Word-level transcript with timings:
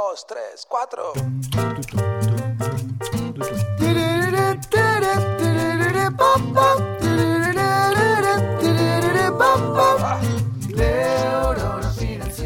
dos, 0.00 0.26
tres, 0.26 0.66
cuatro. 0.66 1.12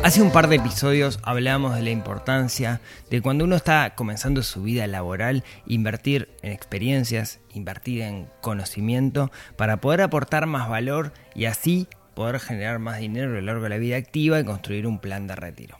Hace 0.02 0.20
un 0.20 0.32
par 0.32 0.48
de 0.48 0.56
episodios 0.56 1.20
hablamos 1.22 1.76
de 1.76 1.82
la 1.82 1.90
importancia 1.90 2.80
de 3.08 3.22
cuando 3.22 3.44
uno 3.44 3.54
está 3.54 3.94
comenzando 3.94 4.42
su 4.42 4.62
vida 4.62 4.86
laboral, 4.88 5.44
invertir 5.66 6.28
en 6.42 6.50
experiencias, 6.50 7.38
invertir 7.50 8.02
en 8.02 8.28
conocimiento 8.40 9.30
para 9.56 9.76
poder 9.76 10.02
aportar 10.02 10.46
más 10.46 10.68
valor 10.68 11.12
y 11.36 11.44
así 11.44 11.86
poder 12.14 12.40
generar 12.40 12.80
más 12.80 12.98
dinero 12.98 13.30
a 13.30 13.34
lo 13.34 13.40
largo 13.42 13.62
de 13.62 13.68
la 13.70 13.78
vida 13.78 13.96
activa 13.96 14.40
y 14.40 14.44
construir 14.44 14.88
un 14.88 14.98
plan 14.98 15.28
de 15.28 15.36
retiro. 15.36 15.78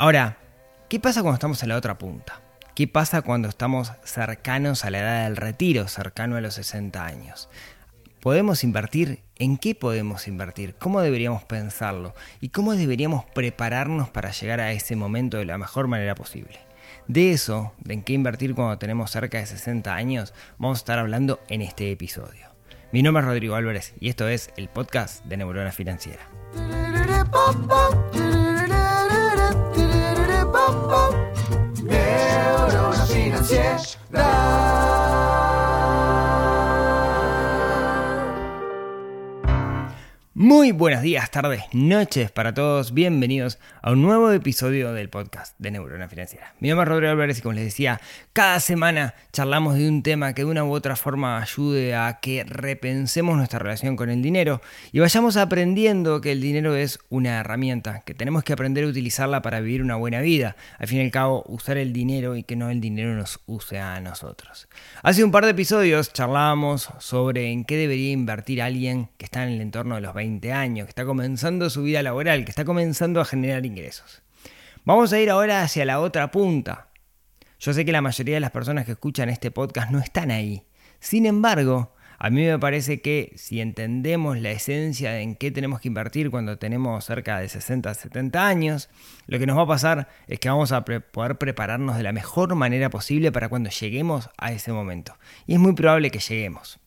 Ahora, 0.00 0.38
¿qué 0.90 0.98
pasa 0.98 1.22
cuando 1.22 1.34
estamos 1.34 1.62
en 1.62 1.68
la 1.68 1.76
otra 1.76 1.96
punta? 1.98 2.40
¿Qué 2.74 2.88
pasa 2.88 3.22
cuando 3.22 3.48
estamos 3.48 3.92
cercanos 4.02 4.84
a 4.84 4.90
la 4.90 4.98
edad 4.98 5.24
del 5.24 5.36
retiro, 5.36 5.86
cercano 5.86 6.34
a 6.36 6.40
los 6.40 6.54
60 6.54 7.06
años? 7.06 7.48
¿Podemos 8.20 8.64
invertir? 8.64 9.22
¿En 9.36 9.56
qué 9.56 9.76
podemos 9.76 10.26
invertir? 10.26 10.74
¿Cómo 10.74 11.00
deberíamos 11.00 11.44
pensarlo? 11.44 12.14
¿Y 12.40 12.48
cómo 12.48 12.74
deberíamos 12.74 13.24
prepararnos 13.24 14.10
para 14.10 14.32
llegar 14.32 14.58
a 14.58 14.72
ese 14.72 14.96
momento 14.96 15.36
de 15.36 15.44
la 15.44 15.58
mejor 15.58 15.86
manera 15.86 16.16
posible? 16.16 16.58
De 17.06 17.30
eso, 17.30 17.72
de 17.78 17.94
en 17.94 18.02
qué 18.02 18.12
invertir 18.12 18.56
cuando 18.56 18.76
tenemos 18.76 19.12
cerca 19.12 19.38
de 19.38 19.46
60 19.46 19.94
años, 19.94 20.34
vamos 20.58 20.78
a 20.78 20.80
estar 20.80 20.98
hablando 20.98 21.38
en 21.48 21.62
este 21.62 21.92
episodio. 21.92 22.48
Mi 22.90 23.04
nombre 23.04 23.20
es 23.20 23.28
Rodrigo 23.28 23.54
Álvarez 23.54 23.94
y 24.00 24.08
esto 24.08 24.26
es 24.26 24.50
el 24.56 24.68
podcast 24.68 25.24
de 25.24 25.36
Neurona 25.36 25.70
Financiera. 25.70 26.28
Financiera. 33.80 34.79
Muy 40.42 40.72
buenos 40.72 41.02
días, 41.02 41.30
tardes, 41.30 41.64
noches 41.74 42.30
para 42.30 42.54
todos. 42.54 42.94
Bienvenidos 42.94 43.58
a 43.82 43.92
un 43.92 44.00
nuevo 44.00 44.32
episodio 44.32 44.94
del 44.94 45.10
podcast 45.10 45.54
de 45.58 45.70
Neurona 45.70 46.08
Financiera. 46.08 46.54
Mi 46.60 46.70
nombre 46.70 46.84
es 46.84 46.88
Rodrigo 46.88 47.12
Álvarez 47.12 47.38
y 47.38 47.42
como 47.42 47.52
les 47.52 47.64
decía, 47.64 48.00
cada 48.32 48.58
semana 48.58 49.14
charlamos 49.34 49.74
de 49.74 49.86
un 49.86 50.02
tema 50.02 50.32
que 50.32 50.40
de 50.40 50.50
una 50.50 50.64
u 50.64 50.72
otra 50.72 50.96
forma 50.96 51.42
ayude 51.42 51.94
a 51.94 52.20
que 52.22 52.44
repensemos 52.44 53.36
nuestra 53.36 53.58
relación 53.58 53.96
con 53.96 54.08
el 54.08 54.22
dinero 54.22 54.62
y 54.92 55.00
vayamos 55.00 55.36
aprendiendo 55.36 56.22
que 56.22 56.32
el 56.32 56.40
dinero 56.40 56.74
es 56.74 57.00
una 57.10 57.40
herramienta, 57.40 58.00
que 58.06 58.14
tenemos 58.14 58.42
que 58.42 58.54
aprender 58.54 58.84
a 58.84 58.88
utilizarla 58.88 59.42
para 59.42 59.60
vivir 59.60 59.82
una 59.82 59.96
buena 59.96 60.22
vida. 60.22 60.56
Al 60.78 60.88
fin 60.88 61.00
y 61.00 61.04
al 61.04 61.10
cabo, 61.10 61.44
usar 61.48 61.76
el 61.76 61.92
dinero 61.92 62.34
y 62.34 62.44
que 62.44 62.56
no 62.56 62.70
el 62.70 62.80
dinero 62.80 63.14
nos 63.14 63.40
use 63.44 63.78
a 63.78 64.00
nosotros. 64.00 64.68
Hace 65.02 65.22
un 65.22 65.32
par 65.32 65.44
de 65.44 65.50
episodios 65.50 66.14
charlábamos 66.14 66.88
sobre 66.98 67.52
en 67.52 67.66
qué 67.66 67.76
debería 67.76 68.12
invertir 68.12 68.62
alguien 68.62 69.10
que 69.18 69.26
está 69.26 69.42
en 69.42 69.50
el 69.50 69.60
entorno 69.60 69.96
de 69.96 70.00
los 70.00 70.14
20 70.14 70.29
años, 70.52 70.86
que 70.86 70.90
está 70.90 71.04
comenzando 71.04 71.68
su 71.70 71.82
vida 71.82 72.02
laboral, 72.02 72.44
que 72.44 72.50
está 72.50 72.64
comenzando 72.64 73.20
a 73.20 73.24
generar 73.24 73.66
ingresos. 73.66 74.22
Vamos 74.84 75.12
a 75.12 75.20
ir 75.20 75.30
ahora 75.30 75.62
hacia 75.62 75.84
la 75.84 76.00
otra 76.00 76.30
punta. 76.30 76.88
Yo 77.58 77.72
sé 77.74 77.84
que 77.84 77.92
la 77.92 78.00
mayoría 78.00 78.34
de 78.34 78.40
las 78.40 78.52
personas 78.52 78.86
que 78.86 78.92
escuchan 78.92 79.28
este 79.28 79.50
podcast 79.50 79.90
no 79.90 79.98
están 79.98 80.30
ahí. 80.30 80.64
Sin 81.00 81.26
embargo, 81.26 81.94
a 82.18 82.28
mí 82.28 82.44
me 82.44 82.58
parece 82.58 83.00
que 83.00 83.32
si 83.36 83.60
entendemos 83.60 84.38
la 84.38 84.50
esencia 84.50 85.12
de 85.12 85.22
en 85.22 85.34
qué 85.34 85.50
tenemos 85.50 85.80
que 85.80 85.88
invertir 85.88 86.30
cuando 86.30 86.58
tenemos 86.58 87.04
cerca 87.04 87.40
de 87.40 87.48
60, 87.48 87.94
70 87.94 88.46
años, 88.46 88.90
lo 89.26 89.38
que 89.38 89.46
nos 89.46 89.56
va 89.56 89.62
a 89.62 89.66
pasar 89.66 90.08
es 90.26 90.38
que 90.38 90.50
vamos 90.50 90.70
a 90.70 90.84
poder 90.84 91.38
prepararnos 91.38 91.96
de 91.96 92.02
la 92.02 92.12
mejor 92.12 92.54
manera 92.54 92.90
posible 92.90 93.32
para 93.32 93.48
cuando 93.48 93.70
lleguemos 93.70 94.28
a 94.36 94.52
ese 94.52 94.70
momento. 94.70 95.16
Y 95.46 95.54
es 95.54 95.60
muy 95.60 95.72
probable 95.72 96.10
que 96.10 96.18
lleguemos. 96.18 96.78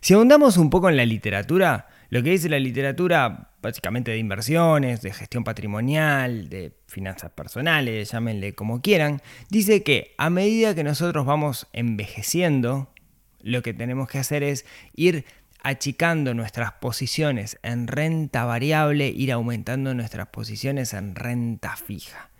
Si 0.00 0.14
ahondamos 0.14 0.56
un 0.56 0.70
poco 0.70 0.88
en 0.88 0.96
la 0.96 1.04
literatura, 1.04 1.88
lo 2.10 2.22
que 2.22 2.30
dice 2.30 2.48
la 2.48 2.58
literatura, 2.58 3.50
básicamente 3.60 4.10
de 4.10 4.18
inversiones, 4.18 5.02
de 5.02 5.12
gestión 5.12 5.44
patrimonial, 5.44 6.48
de 6.48 6.72
finanzas 6.86 7.30
personales, 7.32 8.12
llámenle 8.12 8.54
como 8.54 8.80
quieran, 8.80 9.20
dice 9.50 9.82
que 9.82 10.14
a 10.16 10.30
medida 10.30 10.74
que 10.74 10.84
nosotros 10.84 11.26
vamos 11.26 11.66
envejeciendo, 11.72 12.92
lo 13.40 13.62
que 13.62 13.74
tenemos 13.74 14.08
que 14.08 14.18
hacer 14.18 14.42
es 14.42 14.64
ir 14.94 15.24
achicando 15.62 16.34
nuestras 16.34 16.72
posiciones 16.72 17.58
en 17.62 17.88
renta 17.88 18.44
variable, 18.44 19.08
ir 19.08 19.32
aumentando 19.32 19.92
nuestras 19.92 20.28
posiciones 20.28 20.94
en 20.94 21.14
renta 21.14 21.76
fija. 21.76 22.30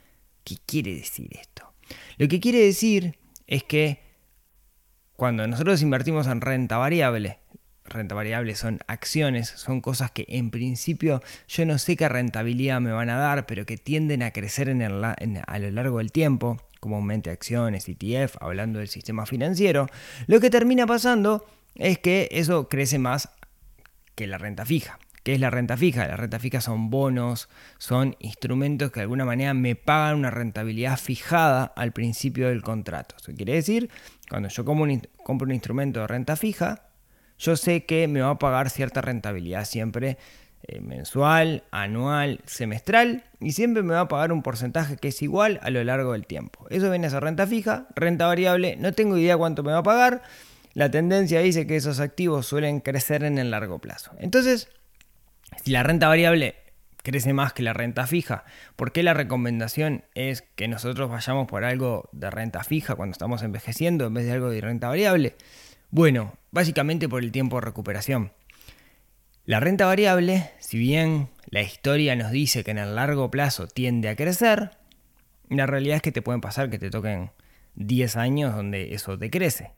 ¿Qué 0.44 0.56
quiere 0.64 0.94
decir 0.94 1.28
esto? 1.38 1.74
Lo 2.16 2.28
que 2.28 2.40
quiere 2.40 2.60
decir 2.60 3.18
es 3.46 3.64
que 3.64 4.02
cuando 5.14 5.46
nosotros 5.46 5.82
invertimos 5.82 6.26
en 6.26 6.40
renta 6.40 6.78
variable, 6.78 7.40
renta 7.88 8.15
variable 8.15 8.54
son 8.54 8.81
acciones, 8.87 9.49
son 9.49 9.81
cosas 9.81 10.10
que 10.10 10.25
en 10.28 10.50
principio 10.50 11.22
yo 11.49 11.66
no 11.66 11.78
sé 11.78 11.97
qué 11.97 12.09
rentabilidad 12.09 12.81
me 12.81 12.93
van 12.93 13.10
a 13.10 13.19
dar, 13.19 13.47
pero 13.47 13.66
que 13.66 13.76
tienden 13.76 14.22
a 14.22 14.32
crecer 14.32 14.69
en 14.69 14.82
a 14.82 15.59
lo 15.59 15.71
largo 15.71 15.98
del 15.98 16.12
tiempo, 16.12 16.59
comúnmente 16.81 17.31
acciones, 17.31 17.88
ETF, 17.88 18.37
hablando 18.41 18.78
del 18.78 18.88
sistema 18.88 19.27
financiero, 19.27 19.88
lo 20.27 20.41
que 20.41 20.50
termina 20.50 20.87
pasando 20.87 21.47
es 21.75 21.98
que 21.98 22.28
eso 22.32 22.69
crece 22.69 22.98
más 22.98 23.31
que 24.15 24.27
la 24.27 24.38
renta 24.38 24.65
fija. 24.65 24.98
¿Qué 25.22 25.34
es 25.34 25.41
la 25.41 25.50
renta 25.50 25.77
fija? 25.77 26.06
La 26.09 26.16
renta 26.16 26.38
fija 26.38 26.60
son 26.60 26.88
bonos, 26.88 27.48
son 27.77 28.16
instrumentos 28.19 28.91
que 28.91 29.00
de 29.00 29.03
alguna 29.03 29.27
manera 29.27 29.53
me 29.53 29.75
pagan 29.75 30.16
una 30.16 30.31
rentabilidad 30.31 30.98
fijada 30.98 31.65
al 31.77 31.93
principio 31.93 32.48
del 32.48 32.62
contrato. 32.62 33.16
Eso 33.21 33.34
quiere 33.34 33.53
decir, 33.54 33.91
cuando 34.31 34.48
yo 34.48 34.65
compro 34.65 35.47
un 35.47 35.53
instrumento 35.53 36.00
de 36.00 36.06
renta 36.06 36.34
fija, 36.34 36.88
yo 37.38 37.56
sé 37.56 37.84
que 37.84 38.09
me 38.09 38.21
va 38.21 38.31
a 38.31 38.38
pagar 38.38 38.71
cierta 38.71 39.00
rentabilidad 39.00 39.65
siempre 39.65 40.19
eh, 40.65 40.81
mensual, 40.81 41.62
anual, 41.71 42.41
semestral 42.44 43.22
y 43.41 43.53
siempre 43.53 43.82
me 43.84 43.94
va 43.94 44.00
a 44.00 44.09
pagar 44.09 44.32
un 44.32 44.43
porcentaje 44.43 44.97
que 44.97 45.09
es 45.09 45.22
igual 45.22 45.60
a 45.62 45.71
lo 45.71 45.82
largo 45.84 46.12
del 46.12 46.27
tiempo. 46.27 46.66
Eso 46.69 46.91
viene 46.91 47.06
a 47.06 47.10
ser 47.10 47.22
renta 47.22 47.47
fija, 47.47 47.87
renta 47.94 48.27
variable, 48.27 48.77
no 48.77 48.93
tengo 48.93 49.16
idea 49.16 49.37
cuánto 49.37 49.62
me 49.62 49.72
va 49.72 49.78
a 49.78 49.82
pagar. 49.84 50.22
La 50.75 50.91
tendencia 50.91 51.41
dice 51.41 51.66
que 51.66 51.77
esos 51.77 52.00
activos 52.00 52.47
suelen 52.47 52.81
crecer 52.81 53.22
en 53.22 53.38
el 53.38 53.53
largo 53.53 53.78
plazo. 53.78 54.10
Entonces, 54.19 54.69
si 55.65 55.71
la 55.71 55.84
renta 55.84 56.09
variable 56.09 56.56
crece 57.03 57.32
más 57.32 57.53
que 57.53 57.62
la 57.62 57.72
renta 57.72 58.06
fija, 58.06 58.44
¿por 58.75 58.93
qué 58.93 59.03
la 59.03 59.15
recomendación 59.15 60.04
es 60.15 60.43
que 60.43 60.69
nosotros 60.69 61.09
vayamos 61.09 61.47
por 61.47 61.65
algo 61.65 62.09
de 62.12 62.31
renta 62.31 62.65
fija 62.65 62.97
cuando 62.97 63.12
estamos 63.12 63.43
envejeciendo 63.43 64.06
en 64.06 64.15
vez 64.15 64.27
de 64.27 64.32
algo 64.32 64.50
de 64.50 64.60
renta 64.60 64.88
variable? 64.88 65.37
Bueno, 65.91 66.34
básicamente 66.50 67.09
por 67.09 67.25
el 67.25 67.32
tiempo 67.32 67.56
de 67.56 67.62
recuperación. 67.62 68.32
La 69.47 69.59
renta 69.59 69.87
variable, 69.87 70.50
si 70.59 70.76
bien 70.76 71.31
la 71.47 71.62
historia 71.62 72.15
nos 72.15 72.31
dice 72.31 72.62
que 72.62 72.72
en 72.72 72.78
el 72.78 72.94
largo 72.94 73.31
plazo 73.31 73.66
tiende 73.66 74.10
a 74.10 74.16
crecer, 74.16 74.72
la 75.48 75.65
realidad 75.66 75.97
es 75.97 76.03
que 76.03 76.12
te 76.12 76.21
pueden 76.21 76.43
pasar 76.43 76.69
que 76.69 76.78
te 76.78 76.91
toquen 76.91 77.31
10 77.77 78.16
años 78.16 78.54
donde 78.54 78.93
eso 78.93 79.16
decrece. 79.16 79.72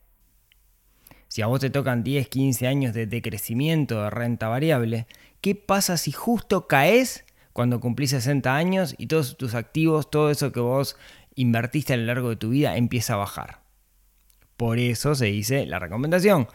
Si 1.29 1.41
a 1.41 1.47
vos 1.47 1.61
te 1.61 1.69
tocan 1.69 2.03
10, 2.03 2.27
15 2.27 2.67
años 2.67 2.93
de 2.93 3.07
decrecimiento 3.07 4.03
de 4.03 4.09
renta 4.09 4.49
variable, 4.49 5.07
¿qué 5.39 5.55
pasa 5.55 5.95
si 5.95 6.11
justo 6.11 6.67
caes 6.67 7.23
cuando 7.53 7.79
cumplís 7.79 8.09
60 8.09 8.53
años 8.53 8.95
y 8.97 9.07
todos 9.07 9.37
tus 9.37 9.55
activos, 9.55 10.11
todo 10.11 10.29
eso 10.29 10.51
que 10.51 10.59
vos 10.59 10.97
invertiste 11.35 11.93
a 11.93 11.97
lo 11.97 12.03
largo 12.03 12.27
de 12.27 12.35
tu 12.35 12.49
vida 12.49 12.75
empieza 12.75 13.13
a 13.13 13.17
bajar? 13.17 13.60
Por 14.61 14.77
eso 14.77 15.15
se 15.15 15.25
dice 15.25 15.65
la 15.65 15.79
recomendación. 15.79 16.47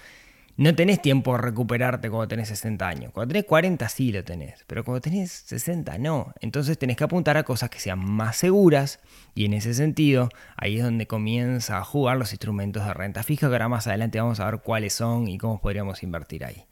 No 0.57 0.77
tenés 0.77 1.03
tiempo 1.03 1.33
de 1.33 1.39
recuperarte 1.39 2.09
cuando 2.09 2.29
tenés 2.29 2.47
60 2.51 2.87
años. 2.87 3.11
Cuando 3.13 3.33
tenés 3.33 3.47
40 3.47 3.89
sí 3.89 4.13
lo 4.13 4.23
tenés, 4.23 4.63
pero 4.69 4.85
cuando 4.85 5.01
tenés 5.01 5.33
60 5.33 5.99
no. 5.99 6.33
Entonces 6.41 6.79
tenés 6.79 6.97
que 6.97 7.03
apuntar 7.03 7.37
a 7.37 7.43
cosas 7.43 7.69
que 7.69 7.81
sean 7.81 7.99
más 7.99 8.37
seguras 8.37 9.01
y 9.35 9.47
en 9.47 9.55
ese 9.55 9.75
sentido 9.75 10.29
ahí 10.57 10.77
es 10.77 10.85
donde 10.85 11.09
comienza 11.09 11.79
a 11.79 11.83
jugar 11.83 12.17
los 12.17 12.31
instrumentos 12.31 12.87
de 12.87 12.95
renta 12.95 13.25
fija 13.25 13.49
que 13.49 13.55
ahora 13.55 13.69
más 13.69 13.89
adelante 13.89 14.21
vamos 14.21 14.39
a 14.39 14.49
ver 14.49 14.61
cuáles 14.61 14.93
son 14.93 15.27
y 15.27 15.37
cómo 15.37 15.61
podríamos 15.61 16.05
invertir 16.05 16.45
ahí. 16.45 16.65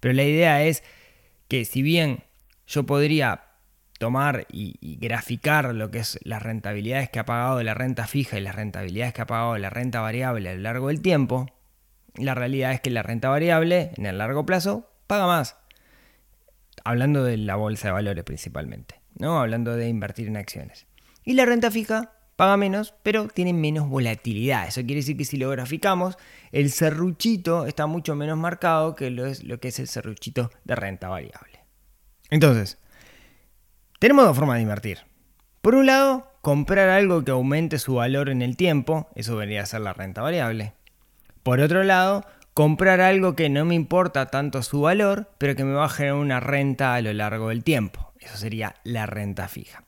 Pero 0.00 0.14
la 0.14 0.24
idea 0.24 0.64
es 0.64 0.82
que 1.46 1.64
si 1.64 1.82
bien 1.82 2.24
yo 2.66 2.86
podría 2.86 3.51
tomar 4.02 4.48
y, 4.50 4.98
graficar 5.00 5.72
lo 5.72 5.92
que 5.92 6.00
es 6.00 6.18
las 6.24 6.42
rentabilidades 6.42 7.08
que 7.08 7.20
ha 7.20 7.24
pagado 7.24 7.62
la 7.62 7.72
renta 7.72 8.08
fija 8.08 8.36
y 8.36 8.40
las 8.40 8.56
rentabilidades 8.56 9.14
que 9.14 9.22
ha 9.22 9.26
pagado 9.26 9.56
la 9.58 9.70
renta 9.70 10.00
variable 10.00 10.48
a 10.48 10.54
lo 10.54 10.60
largo 10.60 10.88
del 10.88 11.00
tiempo, 11.00 11.46
la 12.16 12.34
realidad 12.34 12.72
es 12.72 12.80
que 12.80 12.90
la 12.90 13.04
renta 13.04 13.28
variable 13.28 13.92
en 13.96 14.06
el 14.06 14.18
largo 14.18 14.44
plazo 14.44 14.90
paga 15.06 15.28
más. 15.28 15.56
Hablando 16.82 17.22
de 17.22 17.36
la 17.36 17.54
bolsa 17.54 17.88
de 17.88 17.92
valores 17.92 18.24
principalmente, 18.24 19.00
¿no? 19.14 19.38
Hablando 19.38 19.76
de 19.76 19.88
invertir 19.88 20.26
en 20.26 20.36
acciones. 20.36 20.88
Y 21.24 21.34
la 21.34 21.44
renta 21.44 21.70
fija 21.70 22.10
paga 22.34 22.56
menos, 22.56 22.96
pero 23.04 23.28
tiene 23.28 23.52
menos 23.52 23.88
volatilidad. 23.88 24.66
Eso 24.66 24.80
quiere 24.80 24.96
decir 24.96 25.16
que 25.16 25.24
si 25.24 25.36
lo 25.36 25.48
graficamos, 25.48 26.18
el 26.50 26.72
serruchito 26.72 27.66
está 27.66 27.86
mucho 27.86 28.16
menos 28.16 28.36
marcado 28.36 28.96
que 28.96 29.10
lo, 29.10 29.26
es, 29.26 29.44
lo 29.44 29.60
que 29.60 29.68
es 29.68 29.78
el 29.78 29.86
serruchito 29.86 30.50
de 30.64 30.74
renta 30.74 31.08
variable. 31.08 31.60
Entonces, 32.30 32.81
tenemos 34.02 34.24
dos 34.24 34.36
formas 34.36 34.56
de 34.56 34.62
invertir. 34.62 34.98
Por 35.60 35.76
un 35.76 35.86
lado, 35.86 36.26
comprar 36.40 36.88
algo 36.88 37.22
que 37.22 37.30
aumente 37.30 37.78
su 37.78 37.94
valor 37.94 38.30
en 38.30 38.42
el 38.42 38.56
tiempo, 38.56 39.08
eso 39.14 39.36
vendría 39.36 39.62
a 39.62 39.66
ser 39.66 39.82
la 39.82 39.92
renta 39.92 40.22
variable. 40.22 40.72
Por 41.44 41.60
otro 41.60 41.84
lado, 41.84 42.26
comprar 42.52 43.00
algo 43.00 43.36
que 43.36 43.48
no 43.48 43.64
me 43.64 43.76
importa 43.76 44.26
tanto 44.26 44.64
su 44.64 44.80
valor, 44.80 45.30
pero 45.38 45.54
que 45.54 45.62
me 45.62 45.74
va 45.74 45.84
a 45.84 45.88
generar 45.88 46.16
una 46.16 46.40
renta 46.40 46.96
a 46.96 47.00
lo 47.00 47.12
largo 47.12 47.50
del 47.50 47.62
tiempo. 47.62 48.12
Eso 48.18 48.36
sería 48.36 48.74
la 48.82 49.06
renta 49.06 49.46
fija. 49.46 49.84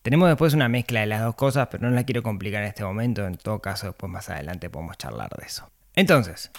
Tenemos 0.00 0.30
después 0.30 0.54
una 0.54 0.70
mezcla 0.70 1.00
de 1.00 1.08
las 1.08 1.20
dos 1.20 1.34
cosas, 1.34 1.68
pero 1.70 1.86
no 1.86 1.94
la 1.94 2.04
quiero 2.04 2.22
complicar 2.22 2.62
en 2.62 2.68
este 2.68 2.82
momento. 2.82 3.26
En 3.26 3.36
todo 3.36 3.58
caso, 3.58 3.88
después 3.88 4.10
más 4.10 4.30
adelante 4.30 4.70
podemos 4.70 4.96
charlar 4.96 5.28
de 5.38 5.44
eso. 5.44 5.70
Entonces, 5.94 6.50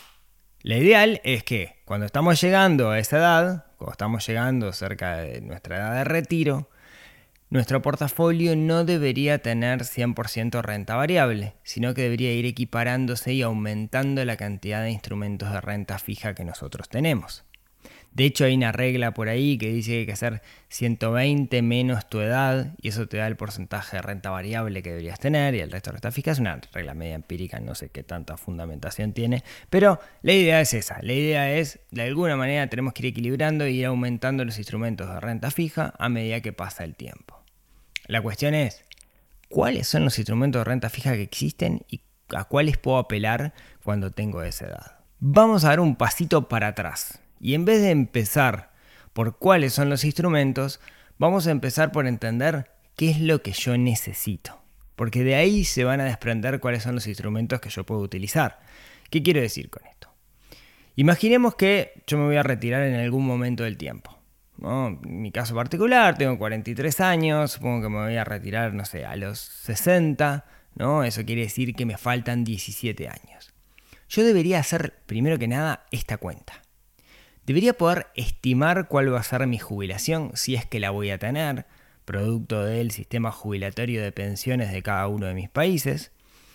lo 0.62 0.78
ideal 0.78 1.20
es 1.24 1.44
que 1.44 1.82
cuando 1.86 2.06
estamos 2.06 2.40
llegando 2.40 2.92
a 2.92 3.00
esa 3.00 3.18
edad, 3.18 3.66
cuando 3.78 3.94
estamos 3.94 4.28
llegando 4.28 4.72
cerca 4.72 5.18
de 5.18 5.42
nuestra 5.42 5.78
edad 5.78 5.96
de 5.96 6.04
retiro, 6.04 6.70
nuestro 7.52 7.82
portafolio 7.82 8.56
no 8.56 8.86
debería 8.86 9.40
tener 9.40 9.82
100% 9.82 10.62
renta 10.62 10.96
variable, 10.96 11.56
sino 11.64 11.94
que 11.94 12.04
debería 12.04 12.32
ir 12.32 12.46
equiparándose 12.46 13.34
y 13.34 13.42
aumentando 13.42 14.24
la 14.24 14.38
cantidad 14.38 14.82
de 14.82 14.92
instrumentos 14.92 15.52
de 15.52 15.60
renta 15.60 16.00
fija 16.00 16.34
que 16.34 16.46
nosotros 16.46 16.88
tenemos. 16.88 17.44
De 18.14 18.24
hecho, 18.24 18.46
hay 18.46 18.56
una 18.56 18.72
regla 18.72 19.14
por 19.14 19.28
ahí 19.28 19.58
que 19.58 19.70
dice 19.70 19.92
que 19.92 20.00
hay 20.00 20.06
que 20.06 20.12
hacer 20.14 20.42
120 20.70 21.62
menos 21.62 22.08
tu 22.08 22.22
edad 22.22 22.74
y 22.82 22.88
eso 22.88 23.08
te 23.10 23.18
da 23.18 23.28
el 23.28 23.36
porcentaje 23.36 23.98
de 23.98 24.02
renta 24.02 24.30
variable 24.30 24.82
que 24.82 24.92
deberías 24.92 25.20
tener 25.20 25.54
y 25.54 25.60
el 25.60 25.72
resto 25.72 25.90
de 25.90 25.96
renta 25.96 26.12
fija. 26.12 26.32
Es 26.32 26.40
una 26.40 26.62
regla 26.72 26.94
media 26.94 27.16
empírica, 27.16 27.60
no 27.60 27.76
sé 27.76 27.90
qué 27.90 28.04
tanta 28.04 28.38
fundamentación 28.38 29.12
tiene, 29.12 29.44
pero 29.70 30.00
la 30.22 30.32
idea 30.32 30.62
es 30.62 30.74
esa. 30.74 31.00
La 31.02 31.14
idea 31.14 31.54
es, 31.54 31.80
de 31.92 32.04
alguna 32.04 32.38
manera, 32.38 32.68
tenemos 32.68 32.94
que 32.94 33.08
ir 33.08 33.12
equilibrando 33.12 33.68
y 33.68 33.80
ir 33.80 33.88
aumentando 33.88 34.46
los 34.46 34.58
instrumentos 34.58 35.10
de 35.10 35.20
renta 35.20 35.52
fija 35.52 35.94
a 36.00 36.08
medida 36.08 36.40
que 36.40 36.54
pasa 36.54 36.86
el 36.86 36.96
tiempo. 36.96 37.41
La 38.08 38.22
cuestión 38.22 38.54
es, 38.54 38.84
¿cuáles 39.50 39.88
son 39.88 40.04
los 40.06 40.18
instrumentos 40.18 40.60
de 40.60 40.64
renta 40.66 40.90
fija 40.90 41.14
que 41.14 41.22
existen 41.22 41.86
y 41.88 42.02
a 42.30 42.46
cuáles 42.46 42.78
puedo 42.78 42.98
apelar 42.98 43.54
cuando 43.84 44.12
tengo 44.12 44.44
esa 44.44 44.68
edad? 44.68 45.00
Vamos 45.20 45.64
a 45.64 45.70
dar 45.70 45.80
un 45.80 45.96
pasito 45.96 46.48
para 46.50 46.70
atrás 46.70 47.20
y 47.40 47.54
en 47.54 47.66
vez 47.66 47.82
de 47.82 47.92
empezar 47.92 48.72
por 49.14 49.38
cuáles 49.38 49.74
son 49.74 49.90
los 49.90 50.04
instrumentos, 50.04 50.80
vamos 51.18 51.48
a 51.48 51.52
empezar 51.52 51.92
por 51.92 52.08
entender 52.08 52.72
qué 52.96 53.10
es 53.10 53.20
lo 53.20 53.42
que 53.42 53.52
yo 53.52 53.78
necesito. 53.78 54.62
Porque 54.96 55.24
de 55.24 55.36
ahí 55.36 55.66
se 55.66 55.84
van 55.84 56.00
a 56.00 56.06
desprender 56.06 56.60
cuáles 56.60 56.84
son 56.84 56.96
los 56.96 57.08
instrumentos 57.08 57.60
que 57.60 57.70
yo 57.70 57.86
puedo 57.86 58.02
utilizar. 58.02 58.60
¿Qué 59.10 59.24
quiero 59.24 59.42
decir 59.42 59.70
con 59.70 59.86
esto? 59.88 60.14
Imaginemos 60.96 61.56
que 61.56 62.04
yo 62.06 62.18
me 62.18 62.26
voy 62.26 62.36
a 62.36 62.44
retirar 62.44 62.84
en 62.84 62.96
algún 62.96 63.26
momento 63.26 63.64
del 63.64 63.78
tiempo. 63.78 64.21
En 64.64 65.22
mi 65.22 65.32
caso 65.32 65.56
particular, 65.56 66.18
tengo 66.18 66.38
43 66.38 67.00
años, 67.02 67.54
supongo 67.54 67.82
que 67.82 67.90
me 67.90 67.98
voy 67.98 68.16
a 68.16 68.24
retirar, 68.24 68.74
no 68.74 68.86
sé, 68.86 69.06
a 69.06 69.16
los 69.16 69.40
60, 69.40 70.46
¿no? 70.76 71.04
Eso 71.04 71.26
quiere 71.26 71.42
decir 71.42 71.74
que 71.74 71.86
me 71.86 71.98
faltan 71.98 72.44
17 72.44 73.08
años. 73.08 73.54
Yo 74.08 74.24
debería 74.24 74.60
hacer, 74.60 74.94
primero 75.08 75.40
que 75.40 75.48
nada, 75.48 75.86
esta 75.90 76.18
cuenta. 76.18 76.62
Debería 77.46 77.74
poder 77.74 78.08
estimar 78.16 78.88
cuál 78.88 79.12
va 79.12 79.20
a 79.20 79.24
ser 79.24 79.48
mi 79.48 79.58
jubilación, 79.58 80.32
si 80.36 80.54
es 80.54 80.66
que 80.66 80.80
la 80.80 80.92
voy 80.92 81.10
a 81.10 81.18
tener, 81.18 81.66
producto 82.06 82.64
del 82.64 82.92
sistema 82.92 83.32
jubilatorio 83.32 84.04
de 84.04 84.12
pensiones 84.12 84.72
de 84.72 84.84
cada 84.84 85.08
uno 85.08 85.26
de 85.26 85.34
mis 85.34 85.50
países. 85.50 86.12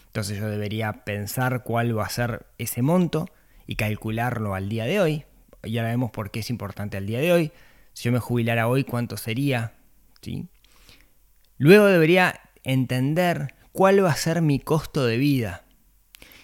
Entonces 0.06 0.38
yo 0.38 0.48
debería 0.48 1.04
pensar 1.04 1.64
cuál 1.64 1.98
va 1.98 2.06
a 2.06 2.10
ser 2.10 2.46
ese 2.58 2.82
monto 2.82 3.28
y 3.66 3.74
calcularlo 3.74 4.54
al 4.54 4.68
día 4.68 4.84
de 4.84 5.00
hoy. 5.00 5.24
Ya 5.64 5.82
vemos 5.82 6.12
por 6.12 6.30
qué 6.30 6.40
es 6.40 6.50
importante 6.50 6.96
al 6.96 7.06
día 7.06 7.18
de 7.18 7.32
hoy 7.32 7.52
si 7.96 8.04
yo 8.04 8.12
me 8.12 8.18
jubilara 8.18 8.68
hoy, 8.68 8.84
¿cuánto 8.84 9.16
sería? 9.16 9.72
¿Sí? 10.20 10.50
Luego 11.56 11.86
debería 11.86 12.42
entender 12.62 13.54
cuál 13.72 14.04
va 14.04 14.10
a 14.10 14.16
ser 14.16 14.42
mi 14.42 14.60
costo 14.60 15.06
de 15.06 15.16
vida. 15.16 15.64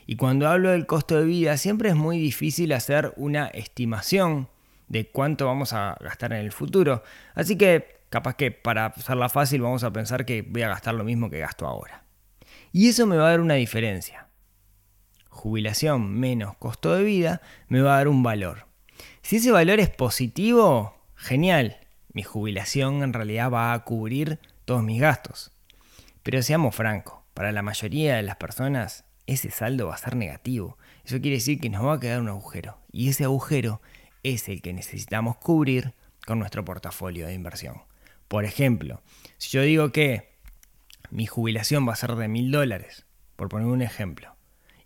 Y 0.07 0.17
cuando 0.17 0.49
hablo 0.49 0.71
del 0.71 0.87
costo 0.87 1.21
de 1.21 1.27
vida, 1.27 1.59
siempre 1.59 1.91
es 1.91 1.95
muy 1.95 2.19
difícil 2.19 2.73
hacer 2.73 3.13
una 3.19 3.49
estimación 3.49 4.49
de 4.89 5.11
cuánto 5.11 5.45
vamos 5.45 5.75
a 5.75 5.99
gastar 6.01 6.33
en 6.33 6.39
el 6.39 6.53
futuro. 6.53 7.03
Así 7.35 7.59
que 7.59 8.01
capaz 8.09 8.35
que 8.37 8.51
para 8.51 8.87
hacerla 8.87 9.29
fácil 9.29 9.61
vamos 9.61 9.85
a 9.85 9.93
pensar 9.93 10.25
que 10.25 10.41
voy 10.41 10.63
a 10.63 10.69
gastar 10.69 10.95
lo 10.95 11.05
mismo 11.05 11.29
que 11.29 11.41
gasto 11.41 11.67
ahora. 11.67 12.07
Y 12.73 12.89
eso 12.89 13.07
me 13.07 13.19
va 13.19 13.27
a 13.27 13.31
dar 13.31 13.41
una 13.41 13.55
diferencia. 13.55 14.27
Jubilación 15.29 16.19
menos 16.19 16.57
costo 16.57 16.95
de 16.95 17.05
vida 17.05 17.43
me 17.69 17.83
va 17.83 17.93
a 17.93 17.99
dar 17.99 18.09
un 18.09 18.23
valor. 18.23 18.69
Si 19.21 19.37
ese 19.37 19.51
valor 19.51 19.81
es 19.81 19.91
positivo, 19.91 21.02
genial, 21.23 21.79
mi 22.13 22.23
jubilación 22.23 23.03
en 23.03 23.13
realidad 23.13 23.51
va 23.51 23.73
a 23.73 23.85
cubrir 23.85 24.39
todos 24.65 24.83
mis 24.83 25.01
gastos. 25.01 25.53
Pero 26.23 26.43
seamos 26.43 26.75
francos, 26.75 27.21
para 27.33 27.53
la 27.53 27.63
mayoría 27.63 28.17
de 28.17 28.23
las 28.23 28.37
personas 28.37 29.05
ese 29.27 29.51
saldo 29.51 29.87
va 29.87 29.95
a 29.95 29.99
ser 29.99 30.17
negativo. 30.17 30.77
Eso 31.05 31.21
quiere 31.21 31.37
decir 31.37 31.61
que 31.61 31.71
nos 31.71 31.85
va 31.85 31.95
a 31.95 32.01
quedar 32.01 32.21
un 32.21 32.29
agujero. 32.29 32.79
Y 32.91 33.09
ese 33.09 33.25
agujero 33.25 33.81
es 34.23 34.49
el 34.49 34.63
que 34.63 34.73
necesitamos 34.73 35.37
cubrir 35.37 35.95
con 36.27 36.39
nuestro 36.39 36.65
portafolio 36.65 37.27
de 37.27 37.35
inversión. 37.35 37.83
Por 38.29 38.45
ejemplo, 38.45 39.01
si 39.39 39.51
yo 39.51 39.63
digo 39.63 39.93
que 39.93 40.33
mi 41.11 41.27
jubilación 41.27 41.87
va 41.89 41.93
a 41.93 41.97
ser 41.97 42.17
de 42.17 42.29
mil 42.29 42.51
dólares, 42.51 43.07
por 43.37 43.49
poner 43.49 43.69
un 43.69 43.83
ejemplo, 43.83 44.35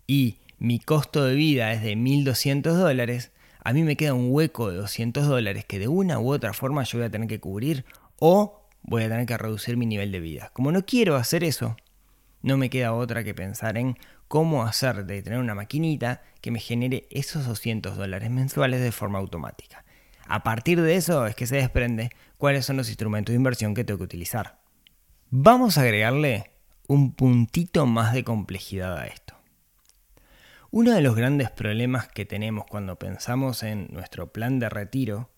y 0.05 0.37
mi 0.59 0.79
costo 0.79 1.25
de 1.25 1.35
vida 1.35 1.71
es 1.73 1.81
de 1.81 1.93
1.200 1.93 2.61
dólares, 2.73 3.31
a 3.67 3.73
mí 3.73 3.83
me 3.83 3.97
queda 3.97 4.13
un 4.13 4.31
hueco 4.31 4.71
de 4.71 4.77
200 4.77 5.27
dólares 5.27 5.65
que 5.65 5.77
de 5.77 5.89
una 5.89 6.19
u 6.19 6.31
otra 6.31 6.53
forma 6.53 6.83
yo 6.83 6.99
voy 6.99 7.07
a 7.07 7.11
tener 7.11 7.27
que 7.27 7.41
cubrir 7.41 7.83
o 8.17 8.65
voy 8.81 9.03
a 9.03 9.09
tener 9.09 9.25
que 9.25 9.37
reducir 9.37 9.75
mi 9.75 9.85
nivel 9.85 10.09
de 10.13 10.21
vida. 10.21 10.51
Como 10.53 10.71
no 10.71 10.85
quiero 10.85 11.17
hacer 11.17 11.43
eso, 11.43 11.75
no 12.41 12.55
me 12.55 12.69
queda 12.69 12.93
otra 12.93 13.25
que 13.25 13.33
pensar 13.33 13.77
en 13.77 13.97
cómo 14.29 14.63
hacer 14.63 15.05
de 15.05 15.21
tener 15.21 15.39
una 15.39 15.53
maquinita 15.53 16.21
que 16.39 16.49
me 16.49 16.61
genere 16.61 17.09
esos 17.11 17.45
200 17.45 17.97
dólares 17.97 18.31
mensuales 18.31 18.79
de 18.79 18.93
forma 18.93 19.19
automática. 19.19 19.83
A 20.29 20.43
partir 20.43 20.81
de 20.81 20.95
eso 20.95 21.27
es 21.27 21.35
que 21.35 21.45
se 21.45 21.57
desprende 21.57 22.11
cuáles 22.37 22.65
son 22.65 22.77
los 22.77 22.87
instrumentos 22.87 23.33
de 23.33 23.37
inversión 23.37 23.73
que 23.73 23.83
tengo 23.83 23.97
que 23.97 24.05
utilizar. 24.05 24.61
Vamos 25.29 25.77
a 25.77 25.81
agregarle 25.81 26.51
un 26.87 27.11
puntito 27.11 27.85
más 27.85 28.13
de 28.13 28.23
complejidad 28.23 28.97
a 28.97 29.07
esto. 29.07 29.36
Uno 30.79 30.91
de 30.91 31.01
los 31.01 31.15
grandes 31.15 31.49
problemas 31.49 32.07
que 32.07 32.23
tenemos 32.23 32.67
cuando 32.67 32.99
pensamos 32.99 33.63
en 33.63 33.87
nuestro 33.89 34.31
plan 34.31 34.59
de 34.59 34.69
retiro 34.69 35.31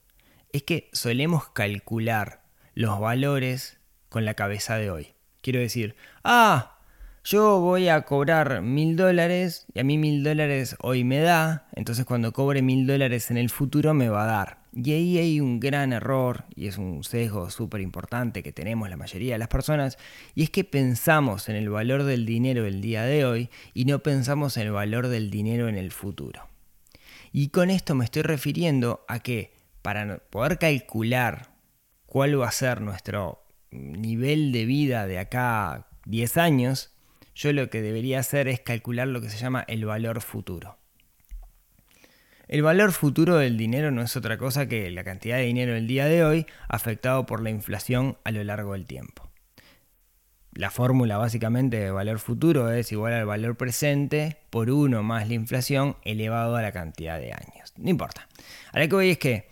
es 0.52 0.64
que 0.64 0.90
solemos 0.92 1.48
calcular 1.52 2.44
los 2.74 3.00
valores 3.00 3.80
con 4.10 4.26
la 4.26 4.34
cabeza 4.34 4.76
de 4.76 4.92
hoy. 4.92 5.16
Quiero 5.42 5.62
decir, 5.62 5.96
ah, 6.26 6.79
yo 7.30 7.60
voy 7.60 7.90
a 7.90 8.02
cobrar 8.02 8.64
mil 8.64 8.96
dólares 8.96 9.68
y 9.76 9.80
a 9.80 9.84
mí 9.84 10.00
mil 10.00 10.24
dólares 10.24 10.76
hoy 10.82 11.04
me 11.04 11.20
da, 11.20 11.68
entonces 11.76 12.04
cuando 12.04 12.34
cobre 12.34 12.64
mil 12.64 12.88
dólares 12.88 13.30
en 13.30 13.38
el 13.38 13.52
futuro 13.52 13.94
me 13.94 14.10
va 14.10 14.24
a 14.24 14.26
dar. 14.26 14.58
Y 14.74 14.94
ahí 14.94 15.18
hay 15.20 15.40
un 15.40 15.60
gran 15.60 15.94
error, 15.94 16.46
y 16.56 16.66
es 16.66 16.80
un 16.80 17.04
sesgo 17.04 17.52
súper 17.52 17.82
importante 17.82 18.42
que 18.42 18.52
tenemos 18.52 18.90
la 18.90 18.98
mayoría 18.98 19.36
de 19.36 19.38
las 19.38 19.48
personas, 19.48 20.00
y 20.34 20.42
es 20.42 20.50
que 20.50 20.64
pensamos 20.64 21.50
en 21.50 21.56
el 21.56 21.70
valor 21.70 22.02
del 22.02 22.26
dinero 22.26 22.66
el 22.66 22.82
día 22.82 23.04
de 23.04 23.26
hoy 23.26 23.52
y 23.76 23.86
no 23.86 24.00
pensamos 24.00 24.58
en 24.58 24.64
el 24.64 24.72
valor 24.72 25.08
del 25.08 25.30
dinero 25.30 25.68
en 25.68 25.78
el 25.78 25.92
futuro. 25.92 26.48
Y 27.32 27.50
con 27.50 27.70
esto 27.70 27.94
me 27.94 28.06
estoy 28.06 28.24
refiriendo 28.24 29.06
a 29.08 29.20
que 29.20 29.54
para 29.84 30.18
poder 30.18 30.58
calcular 30.58 31.52
cuál 32.08 32.42
va 32.42 32.48
a 32.48 32.52
ser 32.52 32.82
nuestro 32.82 33.44
nivel 33.70 34.52
de 34.52 34.66
vida 34.66 35.06
de 35.06 35.20
acá 35.20 35.74
a 35.74 35.88
10 36.06 36.38
años, 36.38 36.92
yo 37.40 37.54
lo 37.54 37.70
que 37.70 37.82
debería 37.82 38.20
hacer 38.20 38.50
es 38.50 38.60
calcular 38.60 39.08
lo 39.08 39.22
que 39.22 39.30
se 39.30 39.38
llama 39.38 39.64
el 39.70 39.86
valor 39.86 40.20
futuro. 40.20 40.78
El 42.50 42.64
valor 42.64 42.92
futuro 42.92 43.38
del 43.38 43.56
dinero 43.56 43.92
no 43.92 44.02
es 44.02 44.18
otra 44.18 44.38
cosa 44.38 44.68
que 44.68 44.92
la 44.92 45.06
cantidad 45.06 45.38
de 45.38 45.44
dinero 45.44 45.74
del 45.74 45.88
día 45.88 46.08
de 46.08 46.26
hoy 46.26 46.46
afectado 46.68 47.26
por 47.26 47.42
la 47.42 47.50
inflación 47.50 48.18
a 48.26 48.32
lo 48.32 48.44
largo 48.44 48.74
del 48.74 48.86
tiempo. 48.86 49.30
La 50.52 50.70
fórmula 50.70 51.18
básicamente 51.18 51.80
de 51.80 51.92
valor 51.92 52.20
futuro 52.20 52.70
es 52.72 52.92
igual 52.92 53.14
al 53.14 53.26
valor 53.26 53.56
presente 53.56 54.36
por 54.50 54.70
1 54.70 55.02
más 55.02 55.30
la 55.30 55.36
inflación 55.36 55.96
elevado 56.04 56.58
a 56.58 56.62
la 56.62 56.74
cantidad 56.74 57.20
de 57.20 57.32
años. 57.32 57.74
No 57.78 57.90
importa. 57.90 58.28
Ahora 58.74 58.90
que 58.90 58.96
voy 58.96 59.10
es 59.12 59.18
que 59.18 59.48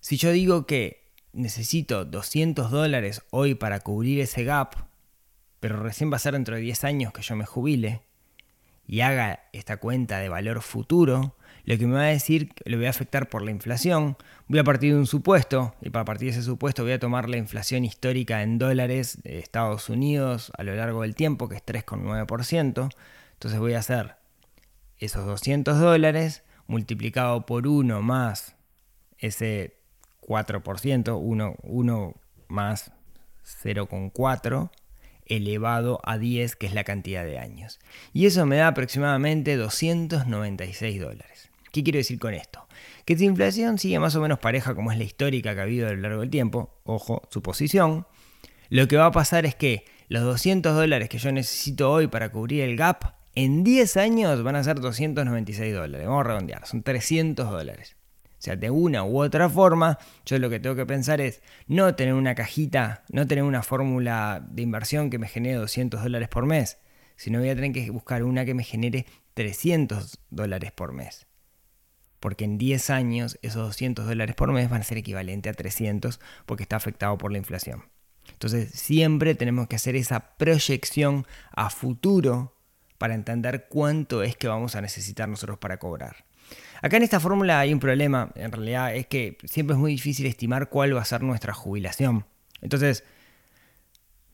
si 0.00 0.16
yo 0.16 0.32
digo 0.32 0.66
que 0.66 1.04
necesito 1.32 2.04
200 2.04 2.72
dólares 2.72 3.22
hoy 3.30 3.54
para 3.54 3.78
cubrir 3.78 4.20
ese 4.20 4.42
gap, 4.42 4.87
pero 5.60 5.82
recién 5.82 6.10
va 6.12 6.16
a 6.16 6.20
ser 6.20 6.34
dentro 6.34 6.54
de 6.54 6.62
10 6.62 6.84
años 6.84 7.12
que 7.12 7.22
yo 7.22 7.36
me 7.36 7.46
jubile 7.46 8.02
y 8.86 9.02
haga 9.02 9.44
esta 9.52 9.76
cuenta 9.76 10.18
de 10.18 10.30
valor 10.30 10.62
futuro, 10.62 11.36
lo 11.64 11.76
que 11.76 11.86
me 11.86 11.94
va 11.94 12.04
a 12.04 12.06
decir 12.06 12.54
lo 12.64 12.78
voy 12.78 12.86
a 12.86 12.90
afectar 12.90 13.28
por 13.28 13.42
la 13.42 13.50
inflación. 13.50 14.16
Voy 14.46 14.58
a 14.58 14.64
partir 14.64 14.94
de 14.94 14.98
un 14.98 15.06
supuesto 15.06 15.74
y 15.82 15.90
para 15.90 16.06
partir 16.06 16.28
de 16.32 16.38
ese 16.38 16.42
supuesto 16.42 16.82
voy 16.82 16.92
a 16.92 16.98
tomar 16.98 17.28
la 17.28 17.36
inflación 17.36 17.84
histórica 17.84 18.42
en 18.42 18.58
dólares 18.58 19.22
de 19.22 19.38
Estados 19.38 19.90
Unidos 19.90 20.50
a 20.56 20.62
lo 20.62 20.74
largo 20.74 21.02
del 21.02 21.14
tiempo, 21.14 21.48
que 21.50 21.56
es 21.56 21.66
3,9%. 21.66 22.88
Entonces 23.34 23.60
voy 23.60 23.74
a 23.74 23.80
hacer 23.80 24.16
esos 24.98 25.26
200 25.26 25.78
dólares 25.78 26.42
multiplicado 26.66 27.44
por 27.44 27.66
1 27.66 28.00
más 28.00 28.56
ese 29.18 29.76
4%, 30.22 31.18
1, 31.20 31.56
1 31.62 32.14
más 32.48 32.92
0,4 33.62 34.70
elevado 35.28 36.00
a 36.04 36.18
10, 36.18 36.56
que 36.56 36.66
es 36.66 36.74
la 36.74 36.84
cantidad 36.84 37.24
de 37.24 37.38
años. 37.38 37.78
Y 38.12 38.26
eso 38.26 38.46
me 38.46 38.56
da 38.56 38.68
aproximadamente 38.68 39.56
296 39.56 41.00
dólares. 41.00 41.50
¿Qué 41.72 41.82
quiero 41.82 41.98
decir 41.98 42.18
con 42.18 42.34
esto? 42.34 42.66
Que 43.04 43.16
si 43.16 43.24
inflación 43.24 43.78
sigue 43.78 43.98
más 43.98 44.16
o 44.16 44.20
menos 44.20 44.38
pareja 44.38 44.74
como 44.74 44.92
es 44.92 44.98
la 44.98 45.04
histórica 45.04 45.54
que 45.54 45.60
ha 45.60 45.64
habido 45.64 45.88
a 45.88 45.92
lo 45.92 46.00
largo 46.00 46.20
del 46.20 46.30
tiempo, 46.30 46.80
ojo, 46.84 47.22
su 47.30 47.42
posición, 47.42 48.06
lo 48.70 48.88
que 48.88 48.96
va 48.96 49.06
a 49.06 49.12
pasar 49.12 49.46
es 49.46 49.54
que 49.54 49.84
los 50.08 50.22
200 50.22 50.74
dólares 50.74 51.08
que 51.08 51.18
yo 51.18 51.30
necesito 51.32 51.90
hoy 51.90 52.06
para 52.06 52.30
cubrir 52.30 52.62
el 52.62 52.76
gap, 52.76 53.14
en 53.34 53.62
10 53.62 53.96
años 53.98 54.42
van 54.42 54.56
a 54.56 54.64
ser 54.64 54.80
296 54.80 55.74
dólares. 55.74 56.06
Vamos 56.06 56.24
a 56.24 56.28
redondear, 56.28 56.66
son 56.66 56.82
300 56.82 57.50
dólares. 57.50 57.97
O 58.38 58.40
sea, 58.40 58.54
de 58.54 58.70
una 58.70 59.04
u 59.04 59.20
otra 59.20 59.48
forma, 59.48 59.98
yo 60.24 60.38
lo 60.38 60.48
que 60.48 60.60
tengo 60.60 60.76
que 60.76 60.86
pensar 60.86 61.20
es 61.20 61.42
no 61.66 61.96
tener 61.96 62.14
una 62.14 62.36
cajita, 62.36 63.02
no 63.10 63.26
tener 63.26 63.42
una 63.42 63.64
fórmula 63.64 64.46
de 64.48 64.62
inversión 64.62 65.10
que 65.10 65.18
me 65.18 65.26
genere 65.26 65.56
200 65.56 66.00
dólares 66.02 66.28
por 66.28 66.46
mes, 66.46 66.78
sino 67.16 67.40
voy 67.40 67.48
a 67.48 67.56
tener 67.56 67.72
que 67.72 67.90
buscar 67.90 68.22
una 68.22 68.44
que 68.44 68.54
me 68.54 68.62
genere 68.62 69.06
300 69.34 70.20
dólares 70.30 70.70
por 70.70 70.92
mes. 70.92 71.26
Porque 72.20 72.44
en 72.44 72.58
10 72.58 72.90
años 72.90 73.38
esos 73.42 73.66
200 73.66 74.06
dólares 74.06 74.36
por 74.36 74.52
mes 74.52 74.70
van 74.70 74.82
a 74.82 74.84
ser 74.84 74.98
equivalente 74.98 75.48
a 75.48 75.52
300 75.52 76.20
porque 76.46 76.62
está 76.62 76.76
afectado 76.76 77.18
por 77.18 77.32
la 77.32 77.38
inflación. 77.38 77.86
Entonces 78.30 78.70
siempre 78.70 79.34
tenemos 79.34 79.66
que 79.66 79.76
hacer 79.76 79.96
esa 79.96 80.36
proyección 80.36 81.26
a 81.50 81.70
futuro 81.70 82.54
para 82.98 83.14
entender 83.14 83.66
cuánto 83.68 84.22
es 84.22 84.36
que 84.36 84.46
vamos 84.46 84.76
a 84.76 84.80
necesitar 84.80 85.28
nosotros 85.28 85.58
para 85.58 85.78
cobrar. 85.78 86.27
Acá 86.80 86.96
en 86.96 87.02
esta 87.02 87.20
fórmula 87.20 87.58
hay 87.60 87.72
un 87.72 87.80
problema, 87.80 88.30
en 88.34 88.52
realidad 88.52 88.94
es 88.94 89.06
que 89.06 89.36
siempre 89.44 89.74
es 89.74 89.80
muy 89.80 89.92
difícil 89.92 90.26
estimar 90.26 90.68
cuál 90.68 90.96
va 90.96 91.02
a 91.02 91.04
ser 91.04 91.22
nuestra 91.22 91.52
jubilación. 91.52 92.24
Entonces, 92.60 93.04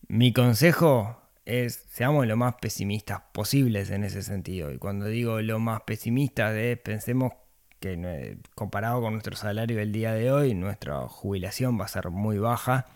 mi 0.09 0.33
consejo 0.33 1.21
es, 1.45 1.87
seamos 1.91 2.27
lo 2.27 2.37
más 2.37 2.57
pesimistas 2.61 3.23
posibles 3.33 3.91
en 3.91 4.05
ese 4.05 4.23
sentido. 4.23 4.71
Y 4.73 4.79
cuando 4.79 5.07
digo 5.07 5.41
lo 5.41 5.59
más 5.59 5.83
pesimistas 5.83 6.55
es, 6.55 6.79
pensemos 6.79 7.33
que 7.81 8.39
comparado 8.55 9.01
con 9.01 9.13
nuestro 9.13 9.37
salario 9.37 9.77
del 9.77 9.93
día 9.93 10.13
de 10.13 10.33
hoy, 10.33 10.55
nuestra 10.55 11.07
jubilación 11.09 11.79
va 11.79 11.85
a 11.85 11.89
ser 11.89 12.11
muy 12.11 12.39
baja. 12.39 12.87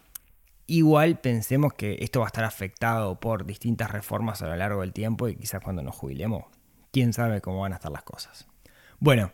Igual 0.66 1.20
pensemos 1.20 1.74
que 1.74 1.98
esto 2.00 2.20
va 2.20 2.26
a 2.26 2.28
estar 2.28 2.44
afectado 2.44 3.20
por 3.20 3.46
distintas 3.46 3.90
reformas 3.90 4.42
a 4.42 4.46
lo 4.46 4.56
largo 4.56 4.82
del 4.82 4.92
tiempo 4.92 5.28
y 5.28 5.36
quizás 5.36 5.62
cuando 5.62 5.82
nos 5.82 5.94
jubilemos, 5.94 6.44
quién 6.92 7.12
sabe 7.12 7.40
cómo 7.40 7.60
van 7.60 7.72
a 7.72 7.76
estar 7.76 7.92
las 7.92 8.02
cosas. 8.02 8.46
Bueno, 9.00 9.30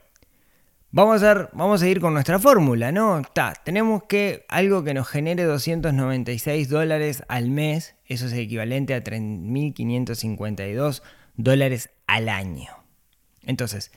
vamos 0.91 1.23
a, 1.23 1.49
vamos 1.55 1.83
a 1.83 1.89
ir 1.89 1.99
con 1.99 2.13
nuestra 2.13 2.39
fórmula, 2.39 2.93
¿no? 2.93 3.23
tenemos 3.65 4.03
que 4.05 4.45
algo 4.49 4.85
que 4.85 4.93
nos 4.93 5.09
genere 5.09 5.45
296 5.45 6.69
dólares 6.69 7.23
al 7.29 7.49
mes, 7.49 7.95
eso 8.05 8.27
es 8.27 8.35
equivalente 8.35 8.93
a 8.93 9.03
3.552 9.03 11.03
dólares 11.37 11.89
al 12.07 12.29
año. 12.29 12.69
Entonces, 13.43 13.91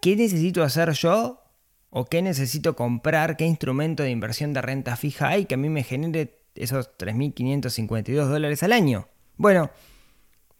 ¿qué 0.00 0.16
necesito 0.16 0.62
hacer 0.62 0.92
yo? 0.92 1.42
¿O 1.90 2.06
qué 2.06 2.22
necesito 2.22 2.74
comprar? 2.74 3.36
¿Qué 3.36 3.44
instrumento 3.44 4.02
de 4.02 4.10
inversión 4.10 4.54
de 4.54 4.62
renta 4.62 4.96
fija 4.96 5.28
hay 5.28 5.44
que 5.44 5.54
a 5.54 5.58
mí 5.58 5.68
me 5.68 5.84
genere 5.84 6.38
esos 6.54 6.96
3.552 6.96 8.26
dólares 8.26 8.62
al 8.62 8.72
año? 8.72 9.08
Bueno, 9.36 9.70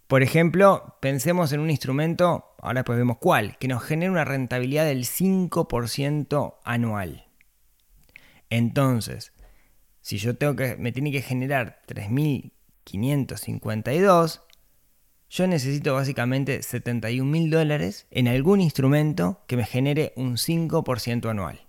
por 0.09 0.23
ejemplo, 0.23 0.97
pensemos 1.01 1.53
en 1.53 1.61
un 1.61 1.69
instrumento, 1.69 2.55
ahora 2.63 2.83
pues 2.83 2.99
vemos 2.99 3.19
cuál, 3.19 3.59
que 3.59 3.69
nos 3.69 3.83
genere 3.83 4.11
una 4.11 4.25
rentabilidad 4.25 4.87
del 4.87 5.05
5% 5.05 6.55
anual. 6.65 7.27
Entonces, 8.49 9.35
si 10.01 10.17
yo 10.17 10.39
tengo 10.39 10.57
que, 10.57 10.77
me 10.77 10.93
tiene 10.93 11.13
que 11.13 11.21
generar 11.21 11.83
3.552, 11.87 14.41
yo 15.29 15.47
necesito 15.47 15.93
básicamente 15.93 16.61
71.000 16.61 17.51
dólares 17.51 18.07
en 18.11 18.29
algún 18.29 18.63
instrumento 18.63 19.45
que 19.47 19.59
me 19.59 19.67
genere 19.67 20.15
un 20.17 20.39
5% 20.39 21.29
anual. 21.29 21.69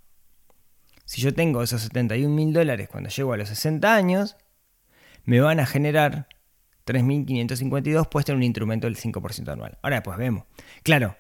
Si 1.04 1.22
yo 1.22 1.34
tengo 1.34 1.62
esos 1.62 1.92
71.000 1.92 2.54
dólares 2.54 2.88
cuando 2.88 3.10
llego 3.10 3.34
a 3.34 3.38
los 3.38 3.50
60 3.50 3.94
años, 3.94 4.38
me 5.26 5.42
van 5.42 5.60
a 5.60 5.66
generar 5.66 6.30
3.552 6.90 8.10
puesto 8.10 8.32
en 8.32 8.40
un 8.40 8.44
instrumento 8.44 8.88
del 8.88 8.98
5% 8.98 9.52
anual. 9.52 9.78
Ahora 9.82 10.02
pues 10.02 10.18
vemos. 10.18 10.46
Claro, 10.82 11.16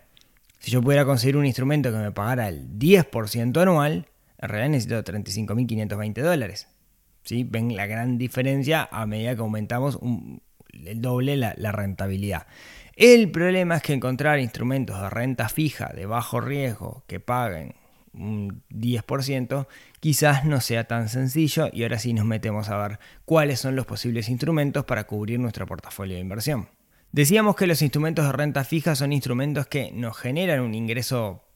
si 0.57 0.71
yo 0.71 0.81
pudiera 0.81 1.05
conseguir 1.05 1.37
un 1.37 1.45
instrumento 1.45 1.91
que 1.91 1.97
me 1.97 2.11
pagara 2.11 2.49
el 2.49 2.67
10% 2.79 3.61
anual, 3.61 4.07
en 4.39 4.49
realidad 4.49 4.69
necesito 4.71 5.03
35.520 5.03 6.21
dólares. 6.21 6.67
¿Sí? 7.23 7.43
Ven 7.43 7.75
la 7.75 7.85
gran 7.85 8.17
diferencia 8.17 8.89
a 8.91 9.05
medida 9.05 9.35
que 9.35 9.41
aumentamos 9.41 9.99
el 10.73 11.01
doble 11.01 11.37
la 11.37 11.71
rentabilidad. 11.71 12.47
El 12.95 13.31
problema 13.31 13.77
es 13.77 13.81
que 13.81 13.93
encontrar 13.93 14.39
instrumentos 14.39 14.99
de 14.99 15.09
renta 15.09 15.47
fija 15.47 15.93
de 15.95 16.05
bajo 16.05 16.41
riesgo 16.41 17.03
que 17.07 17.21
paguen 17.21 17.75
un 18.13 18.63
10%, 18.69 19.67
quizás 19.99 20.45
no 20.45 20.61
sea 20.61 20.85
tan 20.85 21.09
sencillo 21.09 21.69
y 21.71 21.83
ahora 21.83 21.99
sí 21.99 22.13
nos 22.13 22.25
metemos 22.25 22.69
a 22.69 22.77
ver 22.77 22.99
cuáles 23.25 23.59
son 23.59 23.75
los 23.75 23.85
posibles 23.85 24.29
instrumentos 24.29 24.85
para 24.85 25.05
cubrir 25.05 25.39
nuestro 25.39 25.65
portafolio 25.65 26.15
de 26.15 26.21
inversión. 26.21 26.69
Decíamos 27.11 27.55
que 27.55 27.67
los 27.67 27.81
instrumentos 27.81 28.25
de 28.25 28.31
renta 28.31 28.63
fija 28.63 28.95
son 28.95 29.13
instrumentos 29.13 29.67
que 29.67 29.91
nos 29.91 30.17
generan 30.17 30.61
un 30.61 30.75
ingreso 30.75 31.48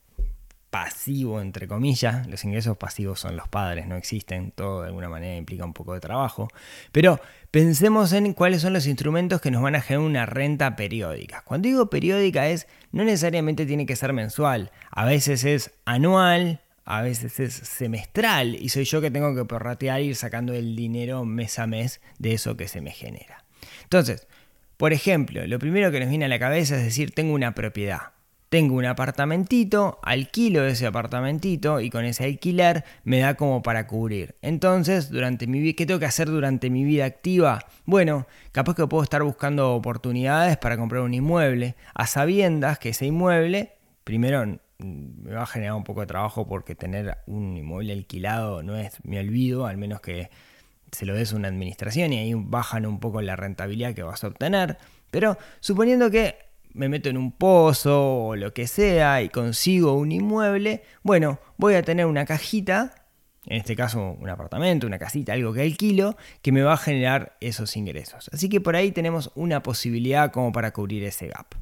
pasivo, 0.74 1.40
entre 1.40 1.68
comillas. 1.68 2.26
Los 2.26 2.44
ingresos 2.44 2.76
pasivos 2.78 3.20
son 3.20 3.36
los 3.36 3.48
padres, 3.48 3.86
no 3.86 3.96
existen, 3.96 4.50
todo 4.50 4.82
de 4.82 4.88
alguna 4.88 5.08
manera 5.08 5.36
implica 5.36 5.64
un 5.64 5.74
poco 5.74 5.94
de 5.94 6.00
trabajo. 6.00 6.48
Pero 6.92 7.20
pensemos 7.52 8.12
en 8.12 8.34
cuáles 8.34 8.64
son 8.64 8.74
los 8.74 8.88
instrumentos 8.88 9.40
que 9.40 9.52
nos 9.52 9.62
van 9.62 9.76
a 9.76 9.82
generar 9.82 10.08
una 10.08 10.26
renta 10.26 10.76
periódica. 10.76 11.44
Cuando 11.46 11.68
digo 11.68 11.92
periódica 11.92 12.48
es, 12.48 12.66
no 12.92 13.04
necesariamente 13.04 13.68
tiene 13.68 13.86
que 13.86 13.96
ser 13.96 14.14
mensual, 14.14 14.72
a 14.90 15.06
veces 15.06 15.44
es 15.44 15.72
anual, 15.86 16.62
a 16.86 17.04
veces 17.04 17.40
es 17.40 17.54
semestral 17.54 18.56
y 18.56 18.70
soy 18.70 18.86
yo 18.86 19.00
que 19.00 19.12
tengo 19.12 19.36
que 19.36 19.46
prorratear 19.46 20.02
y 20.02 20.06
ir 20.06 20.16
sacando 20.16 20.54
el 20.54 20.76
dinero 20.76 21.24
mes 21.24 21.60
a 21.60 21.68
mes 21.68 22.02
de 22.18 22.34
eso 22.34 22.58
que 22.58 22.68
se 22.68 22.82
me 22.82 22.90
genera. 22.90 23.46
Entonces, 23.84 24.26
por 24.78 24.92
ejemplo, 24.92 25.46
lo 25.46 25.60
primero 25.60 25.92
que 25.92 26.00
nos 26.00 26.10
viene 26.10 26.26
a 26.26 26.30
la 26.30 26.40
cabeza 26.40 26.78
es 26.78 26.84
decir, 26.84 27.12
tengo 27.12 27.36
una 27.36 27.54
propiedad 27.54 28.14
tengo 28.54 28.76
un 28.76 28.86
apartamentito, 28.86 29.98
alquilo 30.04 30.64
ese 30.64 30.86
apartamentito 30.86 31.80
y 31.80 31.90
con 31.90 32.06
ese 32.06 32.26
alquiler 32.26 32.84
me 33.04 33.18
da 33.18 33.34
como 33.34 33.64
para 33.64 33.88
cubrir. 33.88 34.36
Entonces, 34.44 35.10
durante 35.10 35.48
mi 35.48 35.74
¿qué 35.74 35.88
tengo 35.88 36.00
que 36.00 36.06
hacer 36.06 36.28
durante 36.28 36.70
mi 36.70 36.84
vida 36.84 37.06
activa? 37.06 37.66
Bueno, 37.86 38.28
capaz 38.52 38.76
que 38.76 38.86
puedo 38.86 39.02
estar 39.02 39.24
buscando 39.24 39.74
oportunidades 39.74 40.58
para 40.58 40.78
comprar 40.78 41.02
un 41.02 41.16
inmueble, 41.16 41.76
a 41.96 42.06
sabiendas 42.06 42.78
que 42.78 42.90
ese 42.90 43.08
inmueble, 43.08 43.74
primero 44.04 44.46
mm, 44.46 44.60
me 45.24 45.34
va 45.34 45.42
a 45.42 45.48
generar 45.48 45.74
un 45.74 45.84
poco 45.84 46.02
de 46.02 46.06
trabajo 46.06 46.48
porque 46.48 46.76
tener 46.76 47.18
un 47.26 47.58
inmueble 47.58 47.94
alquilado 47.94 48.62
no 48.62 48.78
es 48.78 49.04
mi 49.04 49.18
olvido, 49.18 49.66
al 49.66 49.78
menos 49.78 50.00
que 50.00 50.30
se 50.92 51.08
lo 51.08 51.16
des 51.16 51.34
una 51.34 51.48
administración 51.48 52.14
y 52.14 52.20
ahí 52.20 52.34
bajan 52.36 52.86
un 52.86 53.00
poco 53.00 53.20
la 53.24 53.36
rentabilidad 53.36 53.96
que 53.96 54.04
vas 54.04 54.24
a 54.24 54.28
obtener. 54.28 54.78
Pero 55.10 55.40
suponiendo 55.60 56.12
que 56.12 56.53
me 56.74 56.90
meto 56.90 57.10
en 57.10 57.18
un 57.18 57.32
pozo 57.32 58.26
o 58.26 58.36
lo 58.36 58.54
que 58.54 58.68
sea 58.68 59.22
y 59.22 59.30
consigo 59.30 59.94
un 59.94 60.12
inmueble, 60.12 60.84
bueno, 61.04 61.40
voy 61.58 61.76
a 61.76 61.84
tener 61.84 62.06
una 62.06 62.26
cajita, 62.26 62.96
en 63.46 63.58
este 63.58 63.76
caso 63.76 64.18
un 64.20 64.30
apartamento, 64.30 64.88
una 64.88 65.00
casita, 65.00 65.34
algo 65.34 65.54
que 65.54 65.62
alquilo, 65.62 66.18
que 66.42 66.52
me 66.52 66.64
va 66.64 66.74
a 66.74 66.78
generar 66.78 67.38
esos 67.42 67.76
ingresos. 67.78 68.30
Así 68.34 68.50
que 68.50 68.62
por 68.62 68.76
ahí 68.76 68.92
tenemos 68.92 69.32
una 69.36 69.64
posibilidad 69.64 70.32
como 70.32 70.52
para 70.52 70.72
cubrir 70.72 71.04
ese 71.04 71.28
gap. 71.28 71.56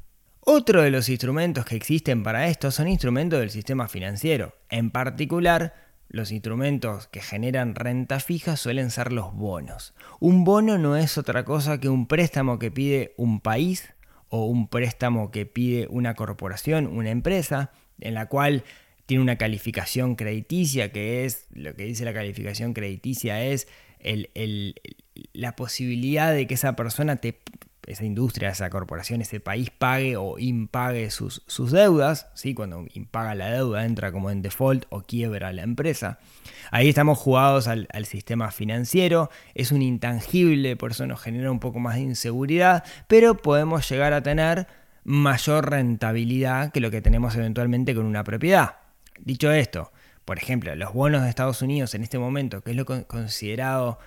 Otro 0.44 0.82
de 0.82 0.90
los 0.90 1.08
instrumentos 1.08 1.64
que 1.64 1.76
existen 1.76 2.24
para 2.24 2.48
esto 2.48 2.70
son 2.72 2.88
instrumentos 2.88 3.38
del 3.38 3.50
sistema 3.50 3.86
financiero. 3.86 4.56
En 4.70 4.90
particular, 4.90 5.72
los 6.08 6.32
instrumentos 6.32 7.06
que 7.06 7.20
generan 7.20 7.74
renta 7.74 8.18
fija 8.18 8.56
suelen 8.56 8.90
ser 8.90 9.12
los 9.12 9.32
bonos. 9.34 9.94
Un 10.20 10.44
bono 10.44 10.78
no 10.78 10.96
es 10.96 11.16
otra 11.16 11.44
cosa 11.44 11.78
que 11.78 11.88
un 11.88 12.06
préstamo 12.06 12.58
que 12.58 12.70
pide 12.70 13.14
un 13.16 13.40
país 13.40 13.94
o 14.34 14.46
un 14.46 14.66
préstamo 14.66 15.30
que 15.30 15.44
pide 15.44 15.86
una 15.90 16.14
corporación, 16.14 16.86
una 16.86 17.10
empresa, 17.10 17.70
en 18.00 18.14
la 18.14 18.26
cual 18.26 18.64
tiene 19.04 19.22
una 19.22 19.36
calificación 19.36 20.14
crediticia, 20.14 20.90
que 20.90 21.26
es, 21.26 21.48
lo 21.52 21.74
que 21.74 21.84
dice 21.84 22.06
la 22.06 22.14
calificación 22.14 22.72
crediticia 22.72 23.44
es 23.44 23.68
la 25.34 25.54
posibilidad 25.54 26.32
de 26.32 26.46
que 26.46 26.54
esa 26.54 26.74
persona 26.76 27.16
te 27.16 27.40
esa 27.86 28.04
industria, 28.04 28.50
esa 28.50 28.70
corporación, 28.70 29.20
ese 29.20 29.40
país 29.40 29.70
pague 29.70 30.16
o 30.16 30.38
impague 30.38 31.10
sus, 31.10 31.42
sus 31.46 31.72
deudas, 31.72 32.28
¿sí? 32.34 32.54
cuando 32.54 32.86
impaga 32.94 33.34
la 33.34 33.50
deuda 33.50 33.84
entra 33.84 34.12
como 34.12 34.30
en 34.30 34.42
default 34.42 34.84
o 34.90 35.02
quiebra 35.02 35.52
la 35.52 35.62
empresa. 35.62 36.18
Ahí 36.70 36.88
estamos 36.88 37.18
jugados 37.18 37.66
al, 37.66 37.88
al, 37.92 38.06
sistema 38.06 38.50
financiero, 38.50 39.30
es 39.54 39.72
un 39.72 39.82
intangible, 39.82 40.76
por 40.76 40.92
eso 40.92 41.06
nos 41.06 41.20
genera 41.20 41.50
un 41.50 41.60
poco 41.60 41.80
más 41.80 41.96
de 41.96 42.02
inseguridad, 42.02 42.84
pero 43.08 43.36
podemos 43.36 43.88
llegar 43.88 44.12
a 44.12 44.22
tener 44.22 44.68
mayor 45.04 45.70
rentabilidad 45.70 46.70
que 46.70 46.80
lo 46.80 46.90
que 46.90 47.02
tenemos 47.02 47.34
eventualmente 47.34 47.94
con 47.94 48.06
una 48.06 48.22
propiedad. 48.22 48.76
Dicho 49.18 49.50
esto, 49.50 49.92
por 50.24 50.38
ejemplo, 50.38 50.74
los 50.76 50.92
bonos 50.92 51.22
de 51.22 51.28
Estados 51.28 51.62
Unidos 51.62 51.94
en 51.94 52.02
este 52.02 52.18
momento, 52.18 52.62
que 52.62 52.70
es 52.70 52.76
lo 52.76 52.84
considerado 52.84 53.98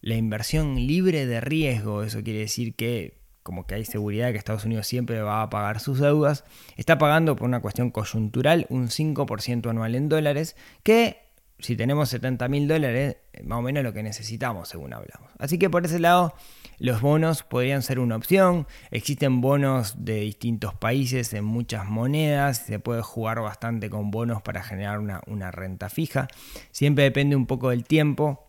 la 0.00 0.14
inversión 0.14 0.76
libre 0.76 1.26
de 1.26 1.40
riesgo, 1.40 2.02
eso 2.02 2.22
quiere 2.22 2.40
decir 2.40 2.74
que 2.74 3.23
como 3.44 3.66
que 3.66 3.76
hay 3.76 3.84
seguridad 3.84 4.32
que 4.32 4.38
Estados 4.38 4.64
Unidos 4.64 4.88
siempre 4.88 5.20
va 5.20 5.42
a 5.42 5.50
pagar 5.50 5.78
sus 5.78 6.00
deudas, 6.00 6.44
está 6.76 6.98
pagando 6.98 7.36
por 7.36 7.46
una 7.46 7.60
cuestión 7.60 7.90
coyuntural 7.90 8.66
un 8.70 8.88
5% 8.88 9.70
anual 9.70 9.94
en 9.94 10.08
dólares, 10.08 10.56
que 10.82 11.18
si 11.58 11.76
tenemos 11.76 12.08
70 12.08 12.48
mil 12.48 12.66
dólares, 12.66 13.18
más 13.44 13.58
o 13.58 13.62
menos 13.62 13.84
lo 13.84 13.92
que 13.92 14.02
necesitamos, 14.02 14.68
según 14.68 14.92
hablamos. 14.92 15.30
Así 15.38 15.58
que 15.58 15.70
por 15.70 15.84
ese 15.84 15.98
lado, 16.00 16.34
los 16.78 17.00
bonos 17.00 17.42
podrían 17.42 17.82
ser 17.82 18.00
una 18.00 18.16
opción. 18.16 18.66
Existen 18.90 19.40
bonos 19.40 20.04
de 20.04 20.20
distintos 20.20 20.74
países 20.74 21.32
en 21.32 21.44
muchas 21.44 21.86
monedas. 21.86 22.58
Se 22.66 22.78
puede 22.78 23.02
jugar 23.02 23.40
bastante 23.40 23.88
con 23.88 24.10
bonos 24.10 24.42
para 24.42 24.62
generar 24.62 24.98
una, 24.98 25.20
una 25.26 25.50
renta 25.50 25.88
fija. 25.88 26.28
Siempre 26.70 27.04
depende 27.04 27.36
un 27.36 27.46
poco 27.46 27.70
del 27.70 27.84
tiempo. 27.84 28.48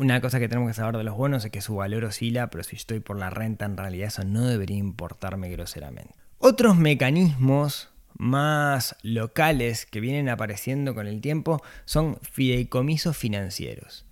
Una 0.00 0.22
cosa 0.22 0.40
que 0.40 0.48
tenemos 0.48 0.70
que 0.70 0.74
saber 0.74 0.96
de 0.96 1.04
los 1.04 1.14
bonos 1.14 1.44
es 1.44 1.50
que 1.50 1.60
su 1.60 1.74
valor 1.74 2.04
oscila, 2.04 2.48
pero 2.48 2.64
si 2.64 2.74
estoy 2.74 3.00
por 3.00 3.18
la 3.18 3.28
renta, 3.28 3.66
en 3.66 3.76
realidad 3.76 4.08
eso 4.08 4.24
no 4.24 4.46
debería 4.46 4.78
importarme 4.78 5.50
groseramente. 5.50 6.14
Otros 6.38 6.78
mecanismos 6.78 7.90
más 8.16 8.96
locales 9.02 9.84
que 9.84 10.00
vienen 10.00 10.30
apareciendo 10.30 10.94
con 10.94 11.06
el 11.06 11.20
tiempo 11.20 11.62
son 11.84 12.16
fideicomisos 12.22 13.14
financieros. 13.14 14.06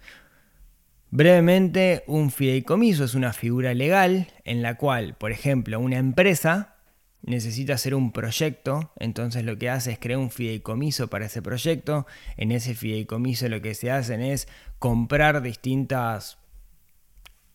Brevemente, 1.10 2.04
un 2.06 2.30
fideicomiso 2.30 3.04
es 3.04 3.14
una 3.14 3.32
figura 3.32 3.72
legal 3.72 4.26
en 4.44 4.60
la 4.60 4.74
cual, 4.74 5.14
por 5.14 5.32
ejemplo, 5.32 5.80
una 5.80 5.96
empresa 5.96 6.74
necesita 7.22 7.74
hacer 7.74 7.94
un 7.94 8.12
proyecto, 8.12 8.92
entonces 8.98 9.44
lo 9.44 9.58
que 9.58 9.70
hace 9.70 9.92
es 9.92 9.98
crear 9.98 10.18
un 10.18 10.30
fideicomiso 10.30 11.08
para 11.08 11.26
ese 11.26 11.42
proyecto. 11.42 12.06
En 12.36 12.52
ese 12.52 12.74
fideicomiso 12.74 13.48
lo 13.48 13.60
que 13.60 13.74
se 13.74 13.90
hacen 13.90 14.20
es 14.20 14.48
comprar 14.78 15.42
distintos 15.42 16.38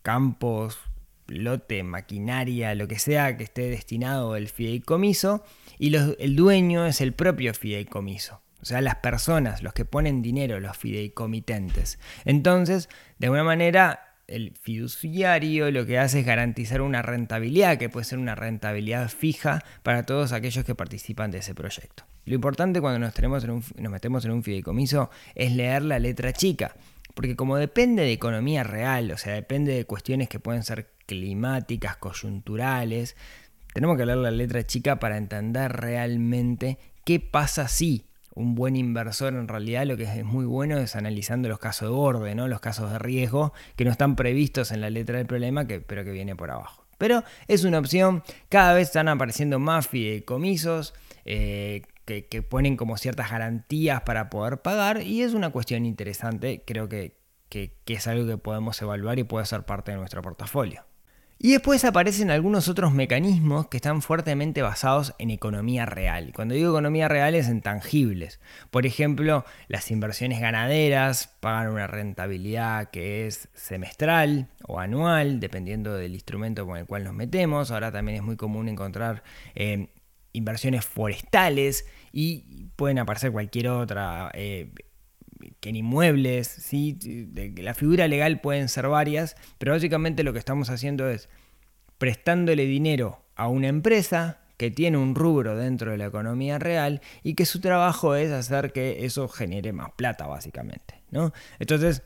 campos, 0.01 0.79
lote, 1.27 1.83
maquinaria, 1.83 2.75
lo 2.75 2.87
que 2.87 2.99
sea 2.99 3.37
que 3.37 3.45
esté 3.45 3.69
destinado 3.69 4.33
al 4.33 4.47
fideicomiso, 4.47 5.43
y 5.79 5.95
el 5.95 6.35
dueño 6.35 6.85
es 6.85 7.01
el 7.01 7.13
propio 7.13 7.53
fideicomiso. 7.53 8.41
O 8.61 8.65
sea, 8.65 8.79
las 8.79 8.95
personas, 8.97 9.61
los 9.61 9.73
que 9.73 9.83
ponen 9.83 10.21
dinero, 10.21 10.59
los 10.59 10.77
fideicomitentes. 10.77 11.99
Entonces, 12.23 12.87
de 13.19 13.27
alguna 13.27 13.43
manera, 13.43 14.12
el 14.33 14.53
fiduciario 14.59 15.69
lo 15.69 15.85
que 15.85 15.99
hace 15.99 16.21
es 16.21 16.25
garantizar 16.25 16.81
una 16.81 17.03
rentabilidad, 17.03 17.77
que 17.77 17.89
puede 17.89 18.05
ser 18.05 18.17
una 18.17 18.33
rentabilidad 18.33 19.07
fija 19.09 19.63
para 19.83 20.03
todos 20.03 20.31
aquellos 20.31 20.65
que 20.65 20.73
participan 20.73 21.29
de 21.29 21.37
ese 21.37 21.53
proyecto. 21.53 22.03
Lo 22.25 22.33
importante 22.33 22.81
cuando 22.81 22.99
nos, 22.99 23.13
tenemos 23.13 23.45
nos 23.45 23.91
metemos 23.91 24.25
en 24.25 24.31
un 24.31 24.43
fideicomiso 24.43 25.11
es 25.35 25.51
leer 25.51 25.83
la 25.83 25.99
letra 25.99 26.33
chica, 26.33 26.75
porque 27.13 27.35
como 27.35 27.57
depende 27.57 28.01
de 28.01 28.11
economía 28.11 28.63
real, 28.63 29.11
o 29.11 29.17
sea, 29.17 29.33
depende 29.33 29.75
de 29.75 29.85
cuestiones 29.85 30.29
que 30.29 30.39
pueden 30.39 30.63
ser 30.63 30.89
climáticas, 31.05 31.97
coyunturales, 31.97 33.15
tenemos 33.73 33.97
que 33.97 34.05
leer 34.05 34.17
la 34.17 34.31
letra 34.31 34.65
chica 34.65 34.99
para 34.99 35.17
entender 35.17 35.71
realmente 35.73 36.79
qué 37.05 37.19
pasa 37.19 37.67
si 37.67 38.07
un 38.35 38.55
buen 38.55 38.75
inversor 38.75 39.33
en 39.33 39.47
realidad 39.47 39.85
lo 39.85 39.97
que 39.97 40.03
es 40.03 40.23
muy 40.23 40.45
bueno 40.45 40.77
es 40.77 40.95
analizando 40.95 41.49
los 41.49 41.59
casos 41.59 41.89
de 41.89 41.95
borde, 41.95 42.35
los 42.35 42.59
casos 42.59 42.91
de 42.91 42.99
riesgo 42.99 43.53
que 43.75 43.85
no 43.85 43.91
están 43.91 44.15
previstos 44.15 44.71
en 44.71 44.81
la 44.81 44.89
letra 44.89 45.17
del 45.17 45.27
problema, 45.27 45.67
que, 45.67 45.81
pero 45.81 46.03
que 46.03 46.11
viene 46.11 46.35
por 46.35 46.51
abajo. 46.51 46.85
Pero 46.97 47.23
es 47.47 47.63
una 47.63 47.79
opción, 47.79 48.23
cada 48.49 48.73
vez 48.73 48.87
están 48.87 49.07
apareciendo 49.07 49.59
más 49.59 49.87
fideicomisos 49.87 50.93
eh, 51.25 51.83
que, 52.05 52.41
ponen 52.41 52.75
como 52.75 52.97
ciertas 52.97 53.31
garantías 53.31 54.01
para 54.01 54.29
poder 54.29 54.61
pagar 54.61 55.01
y 55.01 55.21
es 55.21 55.33
una 55.33 55.51
cuestión 55.51 55.85
interesante, 55.85 56.63
creo 56.65 56.89
que 56.89 57.17
es 57.49 58.07
algo 58.07 58.27
que 58.27 58.37
podemos 58.37 58.81
evaluar 58.81 59.19
y 59.19 59.23
puede 59.23 59.45
ser 59.45 59.63
parte 59.63 59.91
de 59.91 59.97
nuestro 59.97 60.21
portafolio. 60.21 60.85
Y 61.45 61.51
después 61.51 61.83
aparecen 61.83 62.31
algunos 62.31 62.69
otros 62.69 62.93
mecanismos 62.93 63.67
que 63.67 63.75
están 63.75 64.01
fuertemente 64.01 64.61
basados 64.61 65.13
en 65.19 65.29
economía 65.29 65.85
real. 65.85 66.31
Cuando 66.33 66.55
digo 66.55 66.69
economía 66.69 67.09
real 67.09 67.35
es 67.35 67.49
en 67.49 67.61
tangibles. 67.61 68.39
Por 68.71 68.85
ejemplo, 68.85 69.43
las 69.67 69.91
inversiones 69.91 70.39
ganaderas 70.39 71.35
pagan 71.41 71.73
una 71.73 71.85
rentabilidad 71.85 72.91
que 72.91 73.27
es 73.27 73.49
semestral 73.55 74.47
o 74.65 74.79
anual, 74.79 75.41
dependiendo 75.41 75.93
del 75.95 76.13
instrumento 76.13 76.65
con 76.65 76.77
el 76.77 76.85
cual 76.85 77.03
nos 77.03 77.13
metemos. 77.13 77.71
Ahora 77.71 77.91
también 77.91 78.19
es 78.19 78.23
muy 78.23 78.37
común 78.37 78.69
encontrar 78.69 79.21
eh, 79.53 79.89
inversiones 80.31 80.85
forestales 80.85 81.85
y 82.13 82.69
pueden 82.77 82.99
aparecer 82.99 83.33
cualquier 83.33 83.67
otra. 83.67 84.31
Eh, 84.33 84.71
que 85.59 85.69
en 85.69 85.75
inmuebles, 85.75 86.47
¿sí? 86.47 86.97
la 87.57 87.73
figura 87.73 88.07
legal 88.07 88.41
pueden 88.41 88.69
ser 88.69 88.87
varias, 88.87 89.35
pero 89.57 89.73
básicamente 89.73 90.23
lo 90.23 90.33
que 90.33 90.39
estamos 90.39 90.69
haciendo 90.69 91.09
es 91.09 91.29
prestándole 91.97 92.65
dinero 92.65 93.23
a 93.35 93.47
una 93.47 93.67
empresa 93.67 94.39
que 94.57 94.71
tiene 94.71 94.97
un 94.97 95.15
rubro 95.15 95.55
dentro 95.55 95.91
de 95.91 95.97
la 95.97 96.05
economía 96.05 96.59
real 96.59 97.01
y 97.23 97.33
que 97.33 97.45
su 97.45 97.59
trabajo 97.59 98.15
es 98.15 98.31
hacer 98.31 98.71
que 98.71 99.05
eso 99.05 99.27
genere 99.27 99.73
más 99.73 99.91
plata, 99.91 100.27
básicamente. 100.27 101.01
¿no? 101.11 101.33
Entonces, 101.59 102.03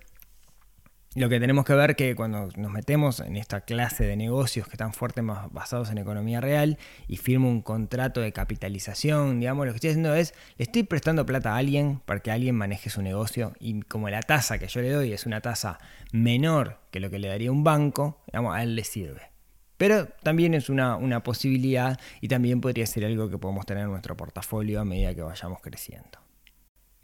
lo 1.17 1.29
que 1.29 1.39
tenemos 1.39 1.65
que 1.65 1.73
ver 1.73 1.95
que 1.95 2.13
cuando 2.13 2.49
nos 2.57 2.71
metemos 2.71 3.21
en 3.21 3.37
esta 3.37 3.61
clase 3.61 4.05
de 4.05 4.15
negocios 4.15 4.67
que 4.67 4.73
están 4.73 4.93
fuertes 4.93 5.23
más 5.23 5.51
basados 5.51 5.89
en 5.89 5.97
economía 5.97 6.41
real 6.41 6.77
y 7.07 7.17
firmo 7.17 7.49
un 7.49 7.63
contrato 7.63 8.21
de 8.21 8.31
capitalización, 8.31 9.39
digamos, 9.39 9.65
lo 9.65 9.71
que 9.71 9.77
estoy 9.77 9.89
haciendo 9.89 10.13
es, 10.13 10.35
le 10.57 10.63
estoy 10.63 10.83
prestando 10.83 11.25
plata 11.25 11.55
a 11.55 11.57
alguien 11.57 12.01
para 12.05 12.19
que 12.19 12.29
alguien 12.29 12.53
maneje 12.53 12.91
su 12.91 13.01
negocio 13.01 13.53
y 13.59 13.81
como 13.81 14.11
la 14.11 14.21
tasa 14.21 14.59
que 14.59 14.67
yo 14.67 14.79
le 14.81 14.91
doy 14.91 15.11
es 15.11 15.25
una 15.25 15.41
tasa 15.41 15.79
menor 16.11 16.77
que 16.91 16.99
lo 16.99 17.09
que 17.09 17.17
le 17.17 17.29
daría 17.29 17.51
un 17.51 17.63
banco, 17.63 18.21
digamos, 18.27 18.55
a 18.55 18.61
él 18.61 18.75
le 18.75 18.83
sirve. 18.83 19.31
Pero 19.77 20.05
también 20.21 20.53
es 20.53 20.69
una, 20.69 20.97
una 20.97 21.23
posibilidad 21.23 21.99
y 22.21 22.27
también 22.27 22.61
podría 22.61 22.85
ser 22.85 23.05
algo 23.05 23.27
que 23.27 23.39
podemos 23.39 23.65
tener 23.65 23.85
en 23.85 23.89
nuestro 23.89 24.15
portafolio 24.15 24.81
a 24.81 24.85
medida 24.85 25.15
que 25.15 25.23
vayamos 25.23 25.61
creciendo. 25.61 26.19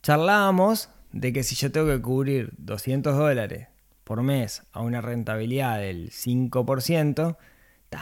Charlábamos 0.04 0.91
de 1.12 1.34
que 1.34 1.41
si 1.41 1.56
yo 1.56 1.71
tengo 1.71 1.88
que 1.88 2.02
cubrir 2.02 2.52
200 2.58 3.17
dólares 3.17 3.72
por 4.04 4.22
mes 4.24 4.63
a 4.72 4.82
una 4.82 5.02
rentabilidad 5.02 5.80
del 5.80 6.12
5%, 6.12 7.38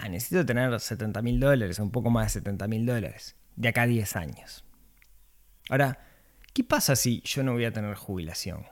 necesito 0.09 0.45
tener 0.45 0.79
70 0.79 1.21
mil 1.21 1.39
dólares, 1.39 1.79
un 1.79 1.91
poco 1.91 2.09
más 2.09 2.27
de 2.27 2.39
70 2.39 2.67
mil 2.67 2.85
dólares, 2.85 3.35
de 3.55 3.69
acá 3.69 3.83
a 3.83 3.87
10 3.87 4.15
años. 4.15 4.65
Ahora, 5.69 5.99
¿qué 6.53 6.63
pasa 6.63 6.95
si 6.95 7.21
yo 7.21 7.43
no 7.43 7.53
voy 7.53 7.65
a 7.65 7.73
tener 7.73 7.95
jubilación? 7.95 8.65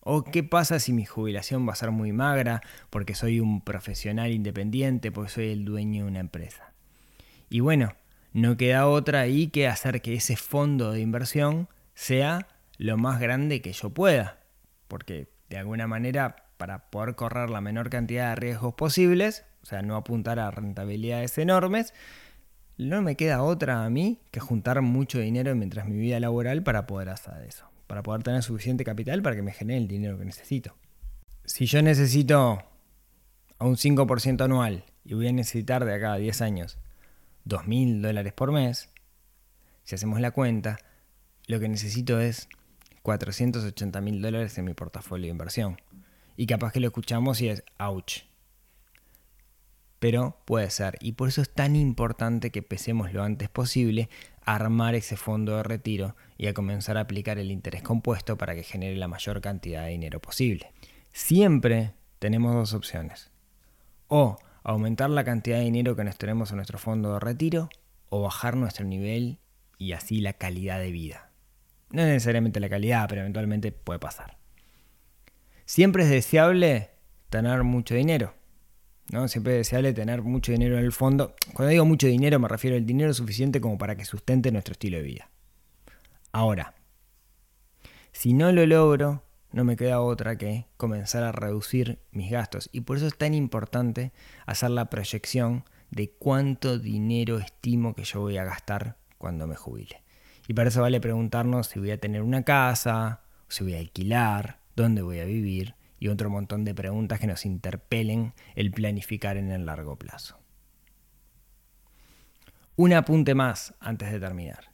¿O 0.00 0.24
qué 0.24 0.42
pasa 0.42 0.80
si 0.80 0.92
mi 0.92 1.04
jubilación 1.04 1.68
va 1.68 1.72
a 1.72 1.76
ser 1.76 1.92
muy 1.92 2.12
magra 2.12 2.60
porque 2.90 3.14
soy 3.14 3.38
un 3.38 3.60
profesional 3.60 4.32
independiente, 4.32 5.12
porque 5.12 5.30
soy 5.30 5.52
el 5.52 5.64
dueño 5.64 6.04
de 6.04 6.10
una 6.10 6.20
empresa? 6.20 6.72
Y 7.48 7.60
bueno, 7.60 7.94
no 8.32 8.56
queda 8.56 8.88
otra 8.88 9.20
ahí 9.20 9.48
que 9.48 9.68
hacer 9.68 10.02
que 10.02 10.14
ese 10.14 10.36
fondo 10.36 10.90
de 10.90 11.00
inversión 11.00 11.68
sea 11.94 12.48
lo 12.78 12.96
más 12.96 13.20
grande 13.20 13.62
que 13.62 13.72
yo 13.72 13.90
pueda. 13.90 14.40
Porque 14.88 15.28
de 15.48 15.58
alguna 15.58 15.86
manera 15.86 16.34
para 16.62 16.78
poder 16.90 17.16
correr 17.16 17.50
la 17.50 17.60
menor 17.60 17.90
cantidad 17.90 18.28
de 18.28 18.36
riesgos 18.36 18.74
posibles, 18.74 19.44
o 19.64 19.66
sea, 19.66 19.82
no 19.82 19.96
apuntar 19.96 20.38
a 20.38 20.48
rentabilidades 20.52 21.36
enormes, 21.38 21.92
no 22.78 23.02
me 23.02 23.16
queda 23.16 23.42
otra 23.42 23.84
a 23.84 23.90
mí 23.90 24.20
que 24.30 24.38
juntar 24.38 24.80
mucho 24.80 25.18
dinero 25.18 25.56
mientras 25.56 25.88
mi 25.88 25.96
vida 25.96 26.20
laboral 26.20 26.62
para 26.62 26.86
poder 26.86 27.08
hacer 27.08 27.42
eso, 27.48 27.66
para 27.88 28.04
poder 28.04 28.22
tener 28.22 28.44
suficiente 28.44 28.84
capital 28.84 29.22
para 29.22 29.34
que 29.34 29.42
me 29.42 29.50
genere 29.50 29.80
el 29.80 29.88
dinero 29.88 30.16
que 30.16 30.24
necesito. 30.24 30.76
Si 31.44 31.66
yo 31.66 31.82
necesito 31.82 32.62
a 33.58 33.64
un 33.64 33.74
5% 33.74 34.44
anual 34.44 34.84
y 35.04 35.14
voy 35.14 35.26
a 35.26 35.32
necesitar 35.32 35.84
de 35.84 35.96
acá 35.96 36.12
a 36.12 36.18
10 36.18 36.42
años 36.42 36.78
2.000 37.44 38.02
dólares 38.02 38.34
por 38.34 38.52
mes, 38.52 38.88
si 39.82 39.96
hacemos 39.96 40.20
la 40.20 40.30
cuenta, 40.30 40.78
lo 41.48 41.58
que 41.58 41.68
necesito 41.68 42.20
es 42.20 42.48
480.000 43.02 44.20
dólares 44.20 44.56
en 44.58 44.64
mi 44.66 44.74
portafolio 44.74 45.26
de 45.26 45.32
inversión. 45.32 45.76
Y 46.36 46.46
capaz 46.46 46.72
que 46.72 46.80
lo 46.80 46.88
escuchamos 46.88 47.40
y 47.40 47.48
es, 47.48 47.64
ouch. 47.78 48.24
Pero 49.98 50.38
puede 50.44 50.68
ser. 50.70 50.96
Y 51.00 51.12
por 51.12 51.28
eso 51.28 51.42
es 51.42 51.50
tan 51.50 51.76
importante 51.76 52.50
que 52.50 52.58
empecemos 52.60 53.12
lo 53.12 53.22
antes 53.22 53.48
posible 53.48 54.08
a 54.44 54.56
armar 54.56 54.94
ese 54.94 55.16
fondo 55.16 55.56
de 55.56 55.62
retiro 55.62 56.16
y 56.36 56.48
a 56.48 56.54
comenzar 56.54 56.96
a 56.96 57.02
aplicar 57.02 57.38
el 57.38 57.52
interés 57.52 57.82
compuesto 57.82 58.36
para 58.36 58.54
que 58.54 58.64
genere 58.64 58.96
la 58.96 59.06
mayor 59.06 59.40
cantidad 59.40 59.84
de 59.84 59.90
dinero 59.90 60.20
posible. 60.20 60.72
Siempre 61.12 61.94
tenemos 62.18 62.54
dos 62.54 62.74
opciones. 62.74 63.30
O 64.08 64.38
aumentar 64.64 65.10
la 65.10 65.24
cantidad 65.24 65.58
de 65.58 65.64
dinero 65.64 65.94
que 65.94 66.04
nos 66.04 66.18
tenemos 66.18 66.50
en 66.50 66.56
nuestro 66.56 66.78
fondo 66.78 67.14
de 67.14 67.20
retiro 67.20 67.68
o 68.08 68.22
bajar 68.22 68.56
nuestro 68.56 68.84
nivel 68.84 69.38
y 69.78 69.92
así 69.92 70.20
la 70.20 70.32
calidad 70.32 70.78
de 70.78 70.90
vida. 70.90 71.30
No 71.90 72.04
necesariamente 72.04 72.60
la 72.60 72.68
calidad, 72.68 73.06
pero 73.08 73.20
eventualmente 73.20 73.70
puede 73.72 74.00
pasar. 74.00 74.41
Siempre 75.74 76.02
es 76.02 76.10
deseable 76.10 76.90
tener 77.30 77.62
mucho 77.62 77.94
dinero. 77.94 78.34
¿no? 79.10 79.26
Siempre 79.26 79.54
es 79.54 79.60
deseable 79.60 79.94
tener 79.94 80.20
mucho 80.20 80.52
dinero 80.52 80.76
en 80.76 80.84
el 80.84 80.92
fondo. 80.92 81.34
Cuando 81.54 81.70
digo 81.70 81.86
mucho 81.86 82.06
dinero 82.08 82.38
me 82.38 82.46
refiero 82.46 82.76
al 82.76 82.84
dinero 82.84 83.14
suficiente 83.14 83.58
como 83.58 83.78
para 83.78 83.96
que 83.96 84.04
sustente 84.04 84.52
nuestro 84.52 84.72
estilo 84.72 84.98
de 84.98 85.02
vida. 85.02 85.30
Ahora, 86.30 86.74
si 88.12 88.34
no 88.34 88.52
lo 88.52 88.66
logro, 88.66 89.22
no 89.50 89.64
me 89.64 89.76
queda 89.76 90.02
otra 90.02 90.36
que 90.36 90.66
comenzar 90.76 91.22
a 91.22 91.32
reducir 91.32 92.00
mis 92.10 92.30
gastos. 92.30 92.68
Y 92.70 92.82
por 92.82 92.98
eso 92.98 93.06
es 93.06 93.16
tan 93.16 93.32
importante 93.32 94.12
hacer 94.44 94.68
la 94.68 94.90
proyección 94.90 95.64
de 95.90 96.10
cuánto 96.10 96.78
dinero 96.78 97.38
estimo 97.38 97.94
que 97.94 98.04
yo 98.04 98.20
voy 98.20 98.36
a 98.36 98.44
gastar 98.44 98.98
cuando 99.16 99.46
me 99.46 99.56
jubile. 99.56 100.02
Y 100.48 100.52
para 100.52 100.68
eso 100.68 100.82
vale 100.82 101.00
preguntarnos 101.00 101.68
si 101.68 101.78
voy 101.78 101.92
a 101.92 101.98
tener 101.98 102.20
una 102.20 102.42
casa, 102.42 103.22
si 103.48 103.64
voy 103.64 103.72
a 103.76 103.78
alquilar, 103.78 104.60
dónde 104.76 105.02
voy 105.02 105.20
a 105.20 105.24
vivir 105.24 105.74
y 105.98 106.08
otro 106.08 106.30
montón 106.30 106.64
de 106.64 106.74
preguntas 106.74 107.20
que 107.20 107.26
nos 107.26 107.46
interpelen 107.46 108.34
el 108.54 108.72
planificar 108.72 109.36
en 109.36 109.50
el 109.50 109.66
largo 109.66 109.96
plazo. 109.96 110.38
Un 112.74 112.92
apunte 112.92 113.34
más 113.34 113.74
antes 113.78 114.10
de 114.10 114.18
terminar. 114.18 114.72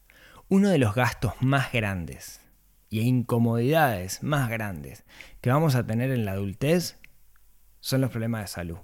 Uno 0.49 0.71
de 0.71 0.79
los 0.79 0.95
gastos 0.95 1.35
más 1.41 1.73
grandes 1.73 2.41
y 2.89 3.01
incomodidades 3.01 4.23
más 4.23 4.49
grandes 4.49 5.05
que 5.41 5.51
vamos 5.51 5.75
a 5.75 5.87
tener 5.87 6.11
en 6.11 6.25
la 6.25 6.33
adultez 6.33 6.99
son 7.81 8.01
los 8.01 8.11
problemas 8.11 8.43
de 8.43 8.49
salud. 8.49 8.79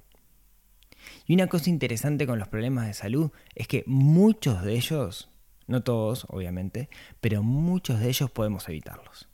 Y 1.26 1.34
una 1.34 1.46
cosa 1.46 1.70
interesante 1.70 2.26
con 2.26 2.38
los 2.38 2.48
problemas 2.48 2.86
de 2.86 2.94
salud 2.94 3.30
es 3.54 3.68
que 3.68 3.84
muchos 3.86 4.62
de 4.62 4.74
ellos, 4.74 5.30
no 5.66 5.82
todos 5.82 6.26
obviamente, 6.28 6.90
pero 7.20 7.42
muchos 7.42 8.00
de 8.00 8.08
ellos 8.08 8.30
podemos 8.30 8.68
evitarlos. 8.68 9.28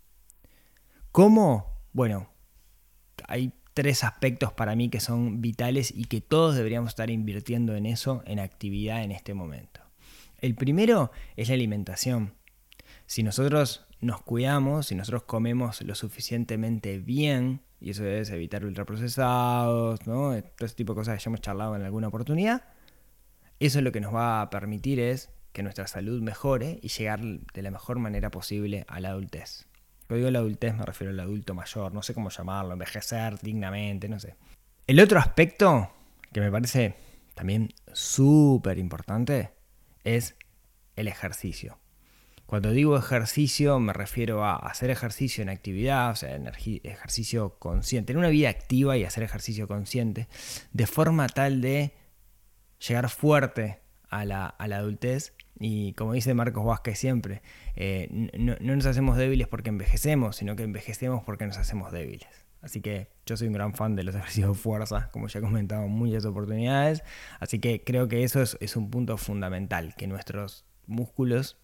¿Cómo? 1.12 1.66
Bueno, 1.92 2.30
hay 3.26 3.52
tres 3.74 4.04
aspectos 4.04 4.52
para 4.52 4.76
mí 4.76 4.90
que 4.90 5.00
son 5.00 5.40
vitales 5.40 5.92
y 5.92 6.04
que 6.04 6.20
todos 6.20 6.54
deberíamos 6.54 6.90
estar 6.90 7.10
invirtiendo 7.10 7.74
en 7.74 7.86
eso, 7.86 8.22
en 8.26 8.38
actividad 8.38 9.02
en 9.02 9.10
este 9.10 9.34
momento. 9.34 9.80
El 10.38 10.54
primero 10.54 11.10
es 11.34 11.48
la 11.48 11.54
alimentación. 11.54 12.34
Si 13.06 13.24
nosotros 13.24 13.86
nos 14.00 14.22
cuidamos, 14.22 14.86
si 14.86 14.94
nosotros 14.94 15.24
comemos 15.24 15.82
lo 15.82 15.96
suficientemente 15.96 17.00
bien, 17.00 17.62
y 17.80 17.90
eso 17.90 18.04
es 18.06 18.30
evitar 18.30 18.64
ultraprocesados, 18.64 20.06
¿no? 20.06 20.40
todo 20.40 20.66
ese 20.66 20.74
tipo 20.76 20.92
de 20.92 21.00
cosas 21.00 21.18
que 21.18 21.24
ya 21.24 21.28
hemos 21.30 21.40
charlado 21.40 21.74
en 21.74 21.82
alguna 21.82 22.06
oportunidad, 22.06 22.62
eso 23.58 23.80
lo 23.80 23.90
que 23.90 24.00
nos 24.00 24.14
va 24.14 24.42
a 24.42 24.50
permitir 24.50 25.00
es 25.00 25.30
que 25.52 25.64
nuestra 25.64 25.88
salud 25.88 26.22
mejore 26.22 26.78
y 26.82 26.88
llegar 26.88 27.20
de 27.20 27.62
la 27.62 27.72
mejor 27.72 27.98
manera 27.98 28.30
posible 28.30 28.84
a 28.86 29.00
la 29.00 29.08
adultez. 29.08 29.69
Cuando 30.10 30.26
digo 30.26 30.30
la 30.32 30.40
adultez 30.40 30.74
me 30.74 30.84
refiero 30.84 31.12
al 31.12 31.20
adulto 31.20 31.54
mayor, 31.54 31.94
no 31.94 32.02
sé 32.02 32.14
cómo 32.14 32.30
llamarlo, 32.30 32.72
envejecer 32.72 33.38
dignamente, 33.38 34.08
no 34.08 34.18
sé. 34.18 34.34
El 34.88 34.98
otro 34.98 35.20
aspecto 35.20 35.92
que 36.32 36.40
me 36.40 36.50
parece 36.50 36.96
también 37.36 37.72
súper 37.92 38.78
importante 38.78 39.52
es 40.02 40.34
el 40.96 41.06
ejercicio. 41.06 41.78
Cuando 42.46 42.72
digo 42.72 42.98
ejercicio 42.98 43.78
me 43.78 43.92
refiero 43.92 44.44
a 44.44 44.56
hacer 44.56 44.90
ejercicio 44.90 45.42
en 45.42 45.48
actividad, 45.48 46.10
o 46.10 46.16
sea, 46.16 46.34
ejercicio 46.34 47.60
consciente, 47.60 48.08
tener 48.08 48.18
una 48.18 48.30
vida 48.30 48.48
activa 48.48 48.96
y 48.96 49.04
hacer 49.04 49.22
ejercicio 49.22 49.68
consciente, 49.68 50.26
de 50.72 50.88
forma 50.88 51.28
tal 51.28 51.60
de 51.60 51.94
llegar 52.80 53.08
fuerte 53.10 53.78
a 54.10 54.24
la, 54.24 54.54
adultez 54.58 55.34
y 55.58 55.92
como 55.94 56.12
dice 56.12 56.34
Marcos 56.34 56.64
Vázquez 56.64 56.98
siempre, 56.98 57.42
eh, 57.76 58.08
no, 58.36 58.56
no, 58.60 58.76
nos 58.76 58.86
hacemos 58.86 59.16
débiles 59.16 59.48
porque 59.48 59.68
envejecemos, 59.68 60.36
sino 60.36 60.56
que 60.56 60.64
envejecemos 60.64 61.22
porque 61.24 61.46
nos 61.46 61.58
hacemos 61.58 61.92
débiles. 61.92 62.28
Así 62.62 62.82
que 62.82 63.08
yo 63.24 63.36
soy 63.36 63.46
un 63.46 63.54
gran 63.54 63.74
fan 63.74 63.96
de 63.96 64.04
los 64.04 64.14
ejercicios 64.14 64.48
de 64.50 64.54
fuerza, 64.54 65.08
como 65.12 65.28
ya 65.28 65.38
he 65.38 65.42
comentado 65.42 65.84
en 65.84 65.90
muchas 65.90 66.26
oportunidades. 66.26 67.02
Así 67.38 67.58
que 67.58 67.82
creo 67.82 68.08
que 68.08 68.22
eso 68.22 68.42
es, 68.42 68.58
es 68.60 68.76
un 68.76 68.90
punto 68.90 69.16
fundamental, 69.16 69.94
que 69.96 70.06
nuestros 70.06 70.66
músculos 70.86 71.56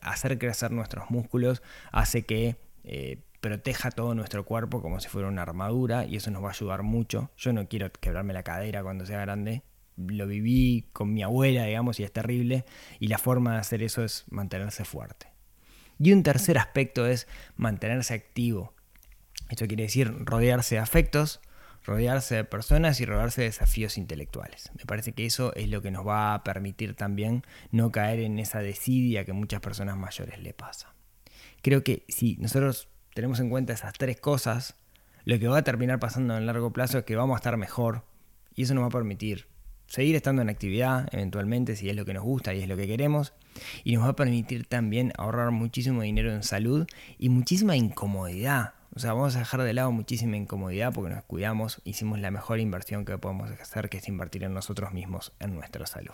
hacer 0.00 0.38
crecer 0.38 0.70
nuestros 0.70 1.10
músculos 1.10 1.62
hace 1.92 2.24
que 2.24 2.56
eh, 2.84 3.22
proteja 3.40 3.90
todo 3.90 4.14
nuestro 4.14 4.44
cuerpo 4.44 4.80
como 4.80 5.00
si 5.00 5.08
fuera 5.08 5.28
una 5.28 5.42
armadura 5.42 6.06
y 6.06 6.16
eso 6.16 6.30
nos 6.30 6.42
va 6.42 6.48
a 6.48 6.52
ayudar 6.52 6.82
mucho. 6.82 7.30
Yo 7.36 7.52
no 7.52 7.68
quiero 7.68 7.90
quebrarme 7.92 8.32
la 8.32 8.42
cadera 8.42 8.82
cuando 8.82 9.04
sea 9.06 9.20
grande. 9.20 9.62
Lo 9.96 10.26
viví 10.26 10.88
con 10.92 11.12
mi 11.12 11.22
abuela, 11.22 11.64
digamos, 11.64 12.00
y 12.00 12.04
es 12.04 12.12
terrible. 12.12 12.64
Y 12.98 13.08
la 13.08 13.18
forma 13.18 13.54
de 13.54 13.58
hacer 13.58 13.82
eso 13.82 14.04
es 14.04 14.24
mantenerse 14.30 14.84
fuerte. 14.84 15.28
Y 15.98 16.12
un 16.12 16.22
tercer 16.22 16.58
aspecto 16.58 17.06
es 17.06 17.28
mantenerse 17.56 18.14
activo. 18.14 18.74
Esto 19.48 19.66
quiere 19.66 19.84
decir 19.84 20.12
rodearse 20.24 20.76
de 20.76 20.80
afectos, 20.80 21.40
rodearse 21.84 22.36
de 22.36 22.44
personas 22.44 23.00
y 23.00 23.04
rodearse 23.04 23.42
de 23.42 23.48
desafíos 23.48 23.98
intelectuales. 23.98 24.70
Me 24.76 24.84
parece 24.84 25.12
que 25.12 25.26
eso 25.26 25.54
es 25.54 25.68
lo 25.68 25.82
que 25.82 25.90
nos 25.90 26.06
va 26.06 26.34
a 26.34 26.42
permitir 26.42 26.94
también 26.94 27.44
no 27.70 27.92
caer 27.92 28.20
en 28.20 28.38
esa 28.38 28.60
desidia 28.60 29.24
que 29.24 29.32
muchas 29.32 29.60
personas 29.60 29.96
mayores 29.96 30.38
le 30.40 30.54
pasa. 30.54 30.94
Creo 31.62 31.84
que 31.84 32.04
si 32.08 32.36
nosotros 32.36 32.88
tenemos 33.14 33.38
en 33.40 33.50
cuenta 33.50 33.72
esas 33.72 33.92
tres 33.92 34.18
cosas, 34.18 34.76
lo 35.24 35.38
que 35.38 35.48
va 35.48 35.58
a 35.58 35.64
terminar 35.64 36.00
pasando 36.00 36.34
en 36.34 36.40
el 36.40 36.46
largo 36.46 36.72
plazo 36.72 36.98
es 36.98 37.04
que 37.04 37.16
vamos 37.16 37.34
a 37.34 37.38
estar 37.38 37.56
mejor 37.56 38.04
y 38.54 38.62
eso 38.62 38.74
nos 38.74 38.82
va 38.82 38.88
a 38.88 38.90
permitir 38.90 39.46
seguir 39.94 40.16
estando 40.16 40.42
en 40.42 40.48
actividad 40.48 41.08
eventualmente 41.12 41.76
si 41.76 41.88
es 41.88 41.94
lo 41.94 42.04
que 42.04 42.14
nos 42.14 42.24
gusta 42.24 42.52
y 42.52 42.60
es 42.60 42.68
lo 42.68 42.76
que 42.76 42.88
queremos 42.88 43.32
y 43.84 43.94
nos 43.94 44.04
va 44.04 44.10
a 44.10 44.16
permitir 44.16 44.66
también 44.66 45.12
ahorrar 45.16 45.52
muchísimo 45.52 46.02
dinero 46.02 46.32
en 46.32 46.42
salud 46.42 46.86
y 47.18 47.28
muchísima 47.28 47.76
incomodidad 47.76 48.74
o 48.96 49.00
sea, 49.00 49.12
vamos 49.12 49.34
a 49.34 49.40
dejar 49.40 49.62
de 49.62 49.72
lado 49.72 49.90
muchísima 49.90 50.36
incomodidad 50.36 50.92
porque 50.92 51.12
nos 51.12 51.24
cuidamos, 51.24 51.80
hicimos 51.84 52.20
la 52.20 52.30
mejor 52.30 52.60
inversión 52.60 53.04
que 53.04 53.18
podemos 53.18 53.50
hacer, 53.50 53.88
que 53.88 53.98
es 53.98 54.08
invertir 54.08 54.44
en 54.44 54.54
nosotros 54.54 54.92
mismos, 54.92 55.32
en 55.40 55.56
nuestra 55.56 55.84
salud. 55.86 56.12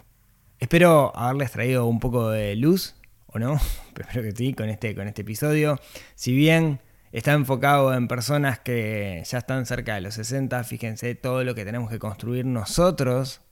Espero 0.59 1.15
haberles 1.15 1.53
traído 1.53 1.85
un 1.85 2.01
poco 2.01 2.31
de 2.31 2.57
luz, 2.57 2.95
o 3.27 3.39
no, 3.39 3.61
espero 3.99 4.23
que 4.23 4.33
sí, 4.33 4.57
este, 4.59 4.95
con 4.95 5.09
este 5.09 5.21
episodio. 5.21 5.79
Si 6.15 6.33
bien 6.33 6.81
está 7.13 7.33
enfocado 7.33 7.93
en 7.93 8.09
personas 8.09 8.61
que 8.61 9.23
ya 9.27 9.39
están 9.39 9.67
cerca 9.67 9.97
de 9.97 10.01
los 10.01 10.15
60, 10.15 10.65
fíjense 10.65 11.15
todo 11.15 11.45
lo 11.45 11.55
que 11.55 11.67
tenemos 11.67 11.91
que 11.91 11.99
construir 11.99 12.47
nosotros 12.47 13.43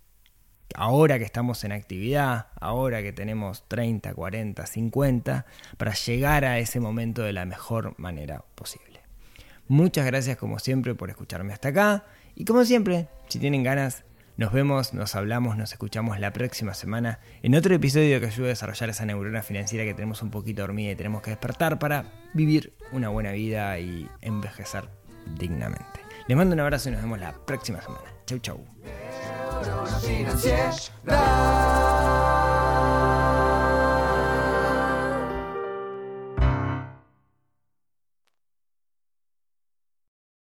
ahora 0.75 1.19
que 1.19 1.25
estamos 1.25 1.65
en 1.65 1.73
actividad, 1.73 2.47
ahora 2.61 3.03
que 3.03 3.13
tenemos 3.13 3.67
30, 3.69 4.15
40, 4.15 4.67
50, 4.67 5.47
para 5.77 5.95
llegar 5.95 6.45
a 6.45 6.59
ese 6.59 6.81
momento 6.81 7.23
de 7.23 7.33
la 7.33 7.45
mejor 7.45 7.95
manera 7.99 8.45
posible. 8.55 9.01
Muchas 9.69 10.07
gracias 10.07 10.37
como 10.37 10.59
siempre 10.59 10.95
por 10.95 11.11
escucharme 11.11 11.53
hasta 11.53 11.69
acá. 11.69 12.07
Y 12.35 12.45
como 12.45 12.65
siempre, 12.65 13.09
si 13.29 13.39
tienen 13.39 13.63
ganas, 13.63 14.05
nos 14.39 14.53
vemos, 14.53 14.95
nos 14.95 15.15
hablamos, 15.17 15.57
nos 15.57 15.73
escuchamos 15.73 16.21
la 16.21 16.33
próxima 16.33 16.73
semana 16.73 17.19
en 17.43 17.57
otro 17.57 17.75
episodio 17.75 18.21
que 18.21 18.27
ayude 18.27 18.47
a 18.47 18.51
desarrollar 18.51 18.89
esa 18.89 19.05
neurona 19.05 19.43
financiera 19.43 19.85
que 19.85 19.95
tenemos 19.95 20.23
un 20.23 20.31
poquito 20.31 20.63
dormida 20.63 20.93
y 20.93 20.97
tenemos 20.97 21.23
que 21.23 21.31
despertar 21.31 21.79
para 21.81 22.05
vivir 22.35 22.73
una 22.93 23.09
buena 23.09 23.33
vida 23.33 23.79
y 23.81 24.09
envejecer 24.23 24.89
dignamente. 25.39 26.01
Les 26.29 26.37
mando 26.37 26.55
un 26.55 26.61
abrazo 26.61 26.89
y 26.89 26.93
nos 26.93 27.03
vemos 27.03 27.19
la 27.19 27.33
próxima 27.45 27.83
semana. 27.83 28.05
Chau, 28.27 28.39
chau. 28.39 28.65
financieras. 30.01 30.93